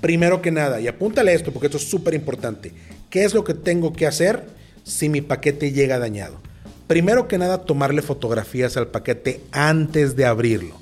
Primero 0.00 0.42
que 0.42 0.50
nada, 0.50 0.80
y 0.80 0.88
apúntale 0.88 1.32
esto 1.32 1.52
porque 1.52 1.66
esto 1.66 1.78
es 1.78 1.88
súper 1.88 2.14
importante, 2.14 2.72
¿Qué 3.08 3.24
es 3.24 3.34
lo 3.34 3.44
que 3.44 3.52
tengo 3.52 3.92
que 3.92 4.06
hacer 4.06 4.42
si 4.84 5.10
mi 5.10 5.20
paquete 5.20 5.72
llega 5.72 5.98
dañado? 5.98 6.40
Primero 6.86 7.28
que 7.28 7.36
nada, 7.36 7.58
tomarle 7.58 8.00
fotografías 8.00 8.78
al 8.78 8.86
paquete 8.86 9.42
antes 9.52 10.16
de 10.16 10.24
abrirlo. 10.24 10.78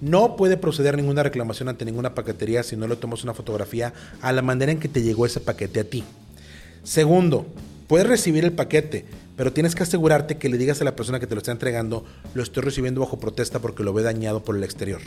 No 0.00 0.36
puede 0.36 0.56
proceder 0.56 0.96
ninguna 0.96 1.24
reclamación 1.24 1.68
ante 1.68 1.84
ninguna 1.84 2.14
paquetería 2.14 2.62
si 2.62 2.76
no 2.76 2.86
le 2.86 2.94
tomas 2.94 3.24
una 3.24 3.34
fotografía 3.34 3.92
a 4.20 4.30
la 4.30 4.40
manera 4.40 4.70
en 4.70 4.78
que 4.78 4.86
te 4.86 5.02
llegó 5.02 5.26
ese 5.26 5.40
paquete 5.40 5.80
a 5.80 5.84
ti. 5.84 6.04
Segundo, 6.84 7.44
Puedes 7.86 8.06
recibir 8.06 8.44
el 8.44 8.52
paquete, 8.52 9.04
pero 9.36 9.52
tienes 9.52 9.74
que 9.74 9.82
asegurarte 9.82 10.38
que 10.38 10.48
le 10.48 10.58
digas 10.58 10.80
a 10.80 10.84
la 10.84 10.96
persona 10.96 11.20
que 11.20 11.26
te 11.26 11.34
lo 11.34 11.38
está 11.38 11.52
entregando, 11.52 12.04
lo 12.34 12.42
estoy 12.42 12.62
recibiendo 12.62 13.00
bajo 13.00 13.18
protesta 13.18 13.58
porque 13.58 13.82
lo 13.82 13.92
ve 13.92 14.02
dañado 14.02 14.44
por 14.44 14.56
el 14.56 14.64
exterior. 14.64 15.00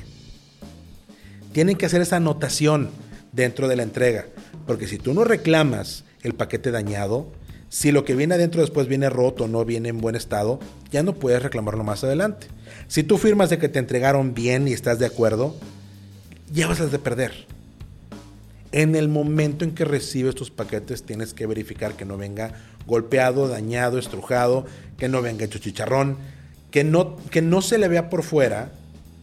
Tienen 1.54 1.76
que 1.76 1.86
hacer 1.86 2.02
esa 2.02 2.18
anotación 2.18 2.90
dentro 3.32 3.68
de 3.68 3.76
la 3.76 3.84
entrega, 3.84 4.26
porque 4.66 4.88
si 4.88 4.98
tú 4.98 5.14
no 5.14 5.24
reclamas 5.24 6.04
el 6.22 6.34
paquete 6.34 6.72
dañado, 6.72 7.32
si 7.70 7.92
lo 7.92 8.06
que 8.06 8.16
viene 8.16 8.36
adentro 8.36 8.62
después 8.62 8.88
viene 8.88 9.10
roto 9.10 9.48
no 9.48 9.66
viene 9.66 9.90
en 9.90 10.00
buen 10.00 10.16
estado, 10.16 10.60
ya 10.92 11.04
no 11.04 11.16
puedes 11.16 11.44
reclamarlo 11.44 11.84
más 11.84 12.04
adelante. 12.04 12.48
Si 12.88 13.04
tú 13.04 13.18
firmas 13.18 13.50
de 13.50 13.58
que 13.58 13.70
te 13.70 13.80
entregaron 13.80 14.34
bien 14.34 14.68
y 14.68 14.74
estás 14.74 15.00
de 15.00 15.06
acuerdo, 15.06 15.56
ya 16.52 16.68
vas 16.68 16.80
a 16.80 16.88
de 16.88 17.00
perder. 17.00 17.57
En 18.72 18.96
el 18.96 19.08
momento 19.08 19.64
en 19.64 19.72
que 19.72 19.86
recibes 19.86 20.36
tus 20.36 20.52
paquetes 20.52 21.04
tienes 21.04 21.34
que 21.34 21.46
verificar 21.46 21.94
que 21.94 22.04
no 22.06 22.18
venga 22.18 22.52
golpeado, 22.86 23.48
dañado, 23.48 23.98
estrujado, 23.98 24.66
que 24.98 25.08
no 25.08 25.22
venga 25.22 25.46
hecho 25.46 25.60
chicharrón, 25.60 26.18
que 26.70 26.84
no, 26.84 27.16
que 27.32 27.42
no 27.42 27.62
se 27.62 27.78
le 27.78 27.88
vea 27.88 28.10
por 28.10 28.24
fuera 28.24 28.72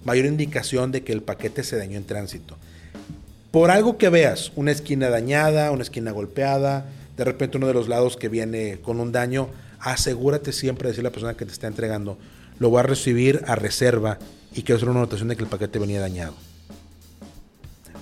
mayor 0.04 0.26
indicación 0.26 0.92
de 0.92 1.02
que 1.02 1.12
el 1.12 1.22
paquete 1.22 1.62
se 1.62 1.76
dañó 1.76 1.98
en 1.98 2.04
tránsito. 2.04 2.56
Por 3.50 3.70
algo 3.70 3.98
que 3.98 4.08
veas, 4.08 4.50
una 4.56 4.72
esquina 4.72 5.10
dañada, 5.10 5.70
una 5.70 5.82
esquina 5.82 6.10
golpeada, 6.10 6.86
de 7.16 7.24
repente 7.24 7.58
uno 7.58 7.66
de 7.66 7.74
los 7.74 7.88
lados 7.88 8.16
que 8.16 8.28
viene 8.28 8.78
con 8.82 8.98
un 8.98 9.12
daño, 9.12 9.48
asegúrate 9.78 10.52
siempre 10.52 10.86
de 10.86 10.92
decirle 10.92 11.08
a 11.08 11.10
la 11.10 11.14
persona 11.14 11.34
que 11.34 11.44
te 11.44 11.52
está 11.52 11.66
entregando, 11.66 12.18
lo 12.58 12.70
va 12.70 12.80
a 12.80 12.84
recibir 12.84 13.42
a 13.46 13.56
reserva 13.56 14.18
y 14.54 14.62
que 14.62 14.72
hacer 14.72 14.88
una 14.88 15.00
anotación 15.00 15.28
de 15.28 15.36
que 15.36 15.42
el 15.42 15.48
paquete 15.48 15.78
venía 15.78 16.00
dañado 16.00 16.34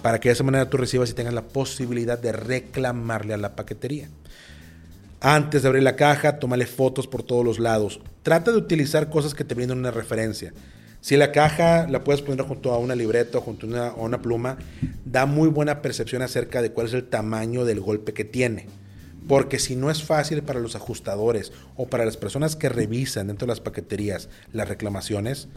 para 0.03 0.19
que 0.19 0.29
de 0.29 0.35
esa 0.35 0.45
manera 0.45 0.69
tú 0.69 0.77
recibas 0.77 1.11
y 1.11 1.15
tengas 1.15 1.33
la 1.35 1.49
posibilidad 1.49 2.19
de 2.19 2.33
reclamarle 2.33 3.35
a 3.35 3.39
la 3.39 3.55
paquetería. 3.55 4.09
Antes 5.21 5.63
de 5.63 5.69
abrir 5.69 5.85
la 5.85 5.95
caja, 5.95 6.41
tómale 6.41 6.67
fotos 6.67 7.07
por 7.07 7.23
todos 7.23 7.45
los 7.45 7.61
lados. 7.61 8.01
Trata 8.25 8.51
de 8.51 8.59
utilizar 8.59 9.09
cosas 9.09 9.35
que 9.35 9.45
te 9.45 9.55
brinden 9.55 9.79
una 9.79 9.93
referencia. 9.93 10.53
Si 11.01 11.17
la 11.17 11.31
caja 11.31 11.87
la 11.89 12.03
puedes 12.03 12.23
poner 12.23 12.45
junto 12.45 12.73
a 12.73 12.79
una 12.79 12.97
libreta 12.97 13.39
o 13.39 13.41
junto 13.41 13.67
a 13.67 13.71
una, 13.71 13.87
a 13.89 13.95
una 13.95 14.21
pluma, 14.21 14.59
da 15.05 15.27
muy 15.27 15.49
buena 15.49 15.81
percepción 15.81 16.23
acerca 16.23 16.61
de 16.61 16.73
cuál 16.73 16.89
es 16.89 16.95
el 16.95 17.05
tamaño 17.05 17.65
del 17.65 17.81
golpe 17.81 18.13
que 18.13 18.25
tiene. 18.25 18.67
Porque 19.29 19.61
si 19.61 19.77
no 19.77 19.91
es 19.91 20.03
fácil 20.03 20.43
para 20.43 20.59
los 20.59 20.75
ajustadores 20.75 21.53
o 21.77 21.87
para 21.87 22.05
las 22.05 22.17
personas 22.17 22.57
que 22.57 22.69
revisan 22.69 23.29
dentro 23.29 23.47
de 23.47 23.53
las 23.53 23.61
paqueterías 23.61 24.29
las 24.53 24.69
reclamaciones, 24.69 25.49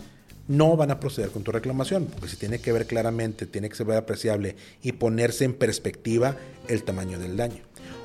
no 0.47 0.77
van 0.77 0.91
a 0.91 0.99
proceder 0.99 1.31
con 1.31 1.43
tu 1.43 1.51
reclamación, 1.51 2.05
porque 2.05 2.29
si 2.29 2.37
tiene 2.37 2.59
que 2.59 2.71
ver 2.71 2.87
claramente, 2.87 3.45
tiene 3.45 3.69
que 3.69 3.75
ser 3.75 3.91
apreciable 3.93 4.55
y 4.81 4.93
ponerse 4.93 5.45
en 5.45 5.53
perspectiva 5.53 6.37
el 6.67 6.83
tamaño 6.83 7.19
del 7.19 7.37
daño. 7.37 7.63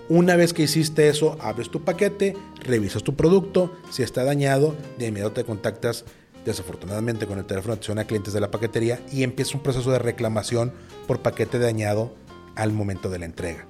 Una 0.09 0.35
vez 0.37 0.53
que 0.53 0.63
hiciste 0.63 1.09
eso, 1.09 1.37
abres 1.41 1.71
tu 1.71 1.85
paquete, 1.85 2.37
revisas 2.65 3.05
tu 3.05 3.15
producto, 3.15 3.73
si 3.91 4.03
está 4.03 4.25
dañado, 4.25 4.75
de 4.99 5.07
inmediato 5.07 5.35
te 5.35 5.45
contactas 5.45 6.05
desafortunadamente 6.45 7.27
con 7.27 7.39
el 7.39 7.45
teléfono 7.45 7.75
de 7.75 7.79
atención 7.79 7.99
a 7.99 8.05
clientes 8.05 8.33
de 8.33 8.41
la 8.41 8.51
paquetería 8.51 9.01
y 9.13 9.23
empieza 9.23 9.57
un 9.57 9.63
proceso 9.63 9.93
de 9.93 9.99
reclamación 9.99 10.73
por 11.07 11.21
paquete 11.21 11.59
dañado 11.59 12.15
al 12.57 12.73
momento 12.73 13.09
de 13.09 13.19
la 13.19 13.27
entrega. 13.27 13.67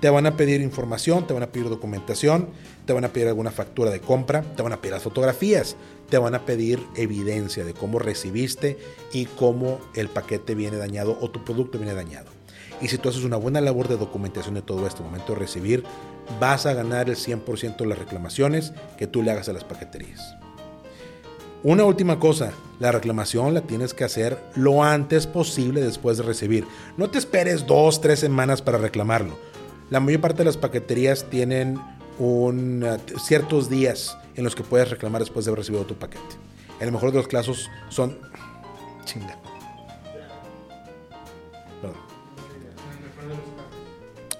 Te 0.00 0.10
van 0.10 0.26
a 0.26 0.36
pedir 0.36 0.60
información, 0.60 1.26
te 1.26 1.32
van 1.32 1.44
a 1.44 1.52
pedir 1.52 1.68
documentación, 1.68 2.48
te 2.86 2.92
van 2.92 3.04
a 3.04 3.08
pedir 3.08 3.28
alguna 3.28 3.50
factura 3.50 3.90
de 3.90 4.00
compra, 4.00 4.42
te 4.42 4.62
van 4.62 4.72
a 4.72 4.80
pedir 4.80 4.94
las 4.94 5.02
fotografías, 5.02 5.76
te 6.10 6.18
van 6.18 6.34
a 6.34 6.44
pedir 6.44 6.80
evidencia 6.96 7.64
de 7.64 7.74
cómo 7.74 7.98
recibiste 7.98 8.78
y 9.12 9.26
cómo 9.26 9.80
el 9.94 10.08
paquete 10.08 10.54
viene 10.54 10.76
dañado 10.76 11.18
o 11.20 11.30
tu 11.30 11.44
producto 11.44 11.78
viene 11.78 11.94
dañado. 11.94 12.30
Y 12.80 12.88
si 12.88 12.98
tú 12.98 13.08
haces 13.08 13.24
una 13.24 13.36
buena 13.36 13.60
labor 13.60 13.88
de 13.88 13.96
documentación 13.96 14.54
de 14.54 14.62
todo 14.62 14.86
esto, 14.86 15.02
momento 15.02 15.32
de 15.32 15.38
recibir, 15.38 15.84
vas 16.40 16.66
a 16.66 16.74
ganar 16.74 17.08
el 17.08 17.16
100% 17.16 17.76
de 17.76 17.86
las 17.86 17.98
reclamaciones 17.98 18.72
que 18.98 19.06
tú 19.06 19.22
le 19.22 19.30
hagas 19.30 19.48
a 19.48 19.52
las 19.52 19.64
paqueterías. 19.64 20.36
Una 21.62 21.84
última 21.84 22.18
cosa, 22.18 22.52
la 22.78 22.92
reclamación 22.92 23.54
la 23.54 23.62
tienes 23.62 23.94
que 23.94 24.04
hacer 24.04 24.38
lo 24.54 24.84
antes 24.84 25.26
posible 25.26 25.80
después 25.80 26.18
de 26.18 26.24
recibir. 26.24 26.66
No 26.98 27.08
te 27.08 27.16
esperes 27.16 27.66
dos, 27.66 28.02
tres 28.02 28.20
semanas 28.20 28.60
para 28.60 28.76
reclamarlo. 28.76 29.38
La 29.88 30.00
mayor 30.00 30.20
parte 30.20 30.38
de 30.38 30.44
las 30.44 30.58
paqueterías 30.58 31.24
tienen 31.30 31.80
un, 32.18 32.82
eh, 32.84 32.98
ciertos 33.18 33.68
días 33.68 34.16
en 34.36 34.44
los 34.44 34.54
que 34.54 34.62
puedes 34.62 34.90
reclamar 34.90 35.20
después 35.20 35.44
de 35.44 35.50
haber 35.50 35.60
recibido 35.60 35.84
tu 35.84 35.94
paquete. 35.94 36.22
En 36.80 36.86
el 36.86 36.92
mejor 36.92 37.12
de 37.12 37.18
los 37.18 37.28
casos 37.28 37.70
son... 37.88 38.18
Chinga. 39.04 39.38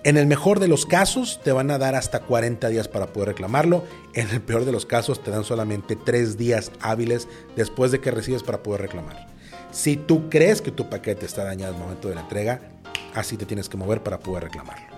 En 0.04 0.18
el 0.18 0.26
mejor 0.26 0.60
de 0.60 0.68
los 0.68 0.84
casos 0.84 1.40
te 1.42 1.50
van 1.52 1.70
a 1.70 1.78
dar 1.78 1.94
hasta 1.94 2.20
40 2.20 2.68
días 2.68 2.88
para 2.88 3.06
poder 3.06 3.30
reclamarlo. 3.30 3.84
En 4.12 4.28
el 4.28 4.42
peor 4.42 4.66
de 4.66 4.72
los 4.72 4.84
casos 4.84 5.22
te 5.22 5.30
dan 5.30 5.44
solamente 5.44 5.96
3 5.96 6.36
días 6.36 6.72
hábiles 6.80 7.26
después 7.56 7.90
de 7.90 8.00
que 8.00 8.10
recibes 8.10 8.42
para 8.42 8.62
poder 8.62 8.82
reclamar. 8.82 9.28
Si 9.72 9.96
tú 9.96 10.28
crees 10.28 10.60
que 10.60 10.70
tu 10.70 10.90
paquete 10.90 11.24
está 11.24 11.44
dañado 11.44 11.72
al 11.72 11.80
momento 11.80 12.10
de 12.10 12.16
la 12.16 12.20
entrega, 12.20 12.60
así 13.14 13.38
te 13.38 13.46
tienes 13.46 13.70
que 13.70 13.78
mover 13.78 14.02
para 14.02 14.18
poder 14.18 14.44
reclamarlo. 14.44 14.93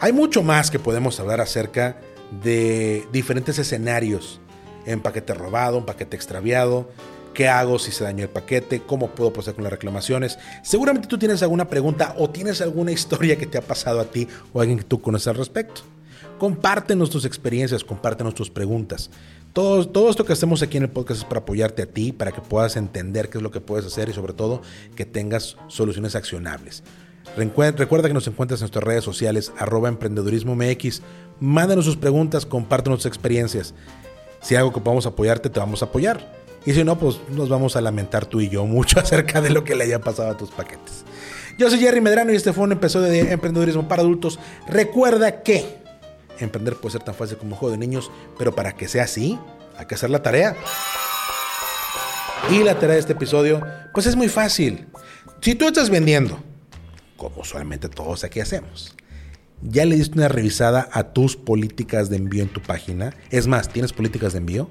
Hay 0.00 0.12
mucho 0.12 0.44
más 0.44 0.70
que 0.70 0.78
podemos 0.78 1.18
hablar 1.18 1.40
acerca 1.40 1.96
de 2.44 3.04
diferentes 3.12 3.58
escenarios 3.58 4.40
en 4.86 5.00
paquete 5.00 5.34
robado, 5.34 5.76
un 5.76 5.86
paquete 5.86 6.14
extraviado, 6.14 6.88
qué 7.34 7.48
hago 7.48 7.80
si 7.80 7.90
se 7.90 8.04
dañó 8.04 8.22
el 8.22 8.30
paquete, 8.30 8.80
cómo 8.80 9.08
puedo 9.10 9.32
proceder 9.32 9.56
con 9.56 9.64
las 9.64 9.72
reclamaciones. 9.72 10.38
Seguramente 10.62 11.08
tú 11.08 11.18
tienes 11.18 11.42
alguna 11.42 11.68
pregunta 11.68 12.14
o 12.16 12.30
tienes 12.30 12.60
alguna 12.60 12.92
historia 12.92 13.36
que 13.36 13.46
te 13.46 13.58
ha 13.58 13.62
pasado 13.62 13.98
a 13.98 14.04
ti 14.04 14.28
o 14.52 14.60
a 14.60 14.62
alguien 14.62 14.78
que 14.78 14.84
tú 14.84 15.00
conoces 15.00 15.26
al 15.26 15.34
respecto. 15.34 15.80
Compártenos 16.38 17.10
tus 17.10 17.24
experiencias, 17.24 17.82
compártenos 17.82 18.36
tus 18.36 18.50
preguntas. 18.50 19.10
Todo, 19.52 19.88
todo 19.88 20.10
esto 20.10 20.24
que 20.24 20.32
hacemos 20.32 20.62
aquí 20.62 20.76
en 20.76 20.84
el 20.84 20.90
podcast 20.90 21.22
es 21.22 21.24
para 21.24 21.40
apoyarte 21.40 21.82
a 21.82 21.86
ti, 21.86 22.12
para 22.12 22.30
que 22.30 22.40
puedas 22.40 22.76
entender 22.76 23.30
qué 23.30 23.38
es 23.38 23.42
lo 23.42 23.50
que 23.50 23.60
puedes 23.60 23.84
hacer 23.84 24.08
y 24.08 24.12
sobre 24.12 24.32
todo 24.32 24.62
que 24.94 25.06
tengas 25.06 25.56
soluciones 25.66 26.14
accionables. 26.14 26.84
Recuerda 27.36 28.08
que 28.08 28.14
nos 28.14 28.26
encuentras 28.26 28.60
en 28.60 28.64
nuestras 28.64 28.84
redes 28.84 29.04
sociales, 29.04 29.52
arroba 29.58 29.88
emprendedurismo 29.88 30.56
MX. 30.56 31.02
Mándanos 31.40 31.84
sus 31.84 31.96
preguntas, 31.96 32.46
compártenos 32.46 33.00
tus 33.00 33.06
experiencias. 33.06 33.74
Si 34.40 34.54
hay 34.54 34.58
algo 34.58 34.72
que 34.72 34.80
podamos 34.80 35.06
apoyarte, 35.06 35.50
te 35.50 35.60
vamos 35.60 35.82
a 35.82 35.86
apoyar. 35.86 36.38
Y 36.66 36.72
si 36.72 36.84
no, 36.84 36.98
pues 36.98 37.20
nos 37.30 37.48
vamos 37.48 37.76
a 37.76 37.80
lamentar 37.80 38.26
tú 38.26 38.40
y 38.40 38.48
yo 38.48 38.66
mucho 38.66 38.98
acerca 39.00 39.40
de 39.40 39.50
lo 39.50 39.64
que 39.64 39.74
le 39.74 39.84
haya 39.84 40.00
pasado 40.00 40.30
a 40.30 40.36
tus 40.36 40.50
paquetes. 40.50 41.04
Yo 41.58 41.68
soy 41.70 41.80
Jerry 41.80 42.00
Medrano 42.00 42.32
y 42.32 42.36
este 42.36 42.52
fue 42.52 42.64
un 42.64 42.72
episodio 42.72 43.08
de 43.08 43.32
Emprendedurismo 43.32 43.88
para 43.88 44.02
Adultos. 44.02 44.38
Recuerda 44.68 45.42
que 45.42 45.78
emprender 46.38 46.76
puede 46.76 46.92
ser 46.92 47.02
tan 47.02 47.14
fácil 47.14 47.36
como 47.36 47.52
un 47.52 47.58
juego 47.58 47.72
de 47.72 47.78
niños, 47.78 48.10
pero 48.38 48.54
para 48.54 48.72
que 48.72 48.86
sea 48.86 49.04
así, 49.04 49.38
hay 49.76 49.86
que 49.86 49.94
hacer 49.94 50.10
la 50.10 50.22
tarea. 50.22 50.56
Y 52.50 52.62
la 52.62 52.78
tarea 52.78 52.94
de 52.94 53.00
este 53.00 53.12
episodio, 53.12 53.60
pues 53.92 54.06
es 54.06 54.14
muy 54.14 54.28
fácil. 54.28 54.86
Si 55.40 55.54
tú 55.54 55.66
estás 55.66 55.90
vendiendo, 55.90 56.38
como 57.18 57.42
usualmente 57.42 57.90
todos 57.90 58.24
aquí 58.24 58.40
hacemos. 58.40 58.96
¿Ya 59.60 59.84
le 59.84 59.96
diste 59.96 60.16
una 60.16 60.28
revisada 60.28 60.88
a 60.92 61.12
tus 61.12 61.36
políticas 61.36 62.08
de 62.08 62.16
envío 62.16 62.42
en 62.42 62.48
tu 62.48 62.62
página? 62.62 63.12
Es 63.30 63.46
más, 63.46 63.68
¿tienes 63.68 63.92
políticas 63.92 64.32
de 64.32 64.38
envío? 64.38 64.70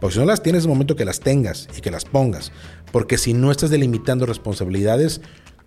Porque 0.00 0.14
si 0.14 0.20
no 0.20 0.26
las 0.26 0.42
tienes, 0.42 0.60
es 0.60 0.64
el 0.64 0.70
momento 0.70 0.96
que 0.96 1.04
las 1.04 1.20
tengas 1.20 1.68
y 1.76 1.80
que 1.80 1.90
las 1.90 2.04
pongas. 2.04 2.52
Porque 2.92 3.18
si 3.18 3.34
no 3.34 3.50
estás 3.50 3.70
delimitando 3.70 4.24
responsabilidades, 4.24 5.20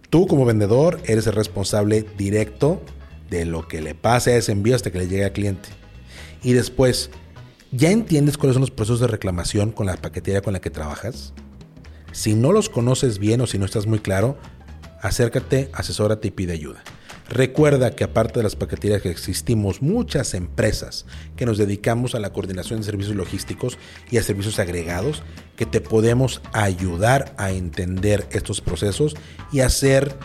tú 0.09 0.27
como 0.27 0.45
vendedor 0.45 0.99
eres 1.05 1.27
el 1.27 1.33
responsable 1.33 2.05
directo 2.17 2.81
de 3.29 3.45
lo 3.45 3.67
que 3.67 3.81
le 3.81 3.93
pase 3.93 4.31
a 4.31 4.37
ese 4.37 4.53
envío 4.53 4.75
hasta 4.75 4.91
que 4.91 4.99
le 4.99 5.07
llegue 5.07 5.25
al 5.25 5.33
cliente. 5.33 5.69
Y 6.41 6.53
después, 6.53 7.09
¿ya 7.71 7.91
entiendes 7.91 8.37
cuáles 8.37 8.53
son 8.53 8.61
los 8.61 8.71
procesos 8.71 9.01
de 9.01 9.07
reclamación 9.07 9.71
con 9.71 9.87
la 9.87 9.97
paquetería 9.97 10.41
con 10.41 10.53
la 10.53 10.61
que 10.61 10.69
trabajas? 10.69 11.33
Si 12.13 12.33
no 12.33 12.53
los 12.53 12.69
conoces 12.69 13.19
bien 13.19 13.41
o 13.41 13.47
si 13.47 13.57
no 13.57 13.65
estás 13.65 13.87
muy 13.87 13.99
claro, 13.99 14.37
acércate, 15.01 15.69
asesórate 15.73 16.29
y 16.29 16.31
pide 16.31 16.53
ayuda. 16.53 16.83
Recuerda 17.29 17.91
que 17.91 18.05
aparte 18.05 18.39
de 18.39 18.43
las 18.43 18.55
paqueterías 18.55 19.01
que 19.01 19.11
existimos 19.11 19.81
muchas 19.81 20.33
empresas 20.33 21.05
que 21.35 21.45
nos 21.45 21.57
dedicamos 21.57 22.15
a 22.15 22.19
la 22.19 22.31
coordinación 22.31 22.79
de 22.79 22.85
servicios 22.85 23.17
logísticos 23.17 23.77
y 24.09 24.17
a 24.17 24.23
servicios 24.23 24.59
agregados 24.59 25.23
que 25.57 25.65
te 25.65 25.81
podemos 25.81 26.41
ayudar 26.53 27.33
a 27.37 27.51
entender 27.51 28.25
estos 28.31 28.61
procesos 28.61 29.15
y 29.51 29.59
hacer 29.59 30.15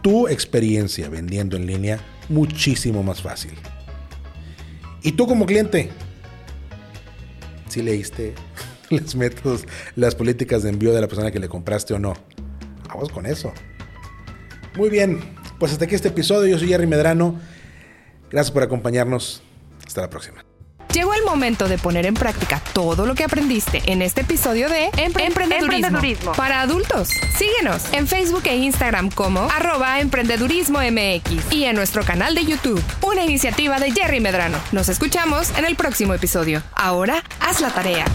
tu 0.00 0.28
experiencia 0.28 1.10
vendiendo 1.10 1.56
en 1.56 1.66
línea 1.66 2.00
muchísimo 2.30 3.02
más 3.02 3.20
fácil. 3.20 3.52
Y 5.02 5.12
tú 5.12 5.26
como 5.26 5.44
cliente, 5.44 5.90
si 7.68 7.82
leíste 7.82 8.34
los 8.90 9.14
métodos, 9.14 9.66
las 9.94 10.14
políticas 10.14 10.62
de 10.62 10.70
envío 10.70 10.94
de 10.94 11.02
la 11.02 11.08
persona 11.08 11.30
que 11.30 11.38
le 11.38 11.50
compraste 11.50 11.92
o 11.92 11.98
no, 11.98 12.14
vamos 12.88 13.10
con 13.10 13.26
eso. 13.26 13.52
Muy 14.76 14.90
bien, 14.90 15.20
pues 15.58 15.72
hasta 15.72 15.84
aquí 15.86 15.94
este 15.94 16.08
episodio. 16.08 16.48
Yo 16.50 16.58
soy 16.58 16.68
Jerry 16.68 16.86
Medrano. 16.86 17.40
Gracias 18.30 18.50
por 18.52 18.62
acompañarnos. 18.62 19.42
Hasta 19.86 20.00
la 20.02 20.10
próxima. 20.10 20.44
Llegó 20.92 21.12
el 21.14 21.24
momento 21.24 21.68
de 21.68 21.76
poner 21.76 22.06
en 22.06 22.14
práctica 22.14 22.60
todo 22.72 23.04
lo 23.06 23.14
que 23.14 23.24
aprendiste 23.24 23.82
en 23.86 24.00
este 24.00 24.22
episodio 24.22 24.68
de 24.70 24.86
Empre- 24.92 25.26
Emprendedurismo, 25.26 25.74
Emprendedurismo. 25.88 26.32
para 26.32 26.62
adultos. 26.62 27.08
Síguenos 27.36 27.82
en 27.92 28.06
Facebook 28.06 28.42
e 28.46 28.56
Instagram 28.56 29.10
como 29.10 29.40
arroba 29.50 30.00
emprendedurismo 30.00 30.78
MX 30.80 31.52
y 31.52 31.64
en 31.64 31.76
nuestro 31.76 32.02
canal 32.02 32.34
de 32.34 32.46
YouTube, 32.46 32.82
una 33.02 33.24
iniciativa 33.24 33.78
de 33.78 33.92
Jerry 33.92 34.20
Medrano. 34.20 34.58
Nos 34.72 34.88
escuchamos 34.88 35.50
en 35.58 35.66
el 35.66 35.76
próximo 35.76 36.14
episodio. 36.14 36.62
Ahora, 36.74 37.22
haz 37.40 37.60
la 37.60 37.70
tarea. 37.70 38.06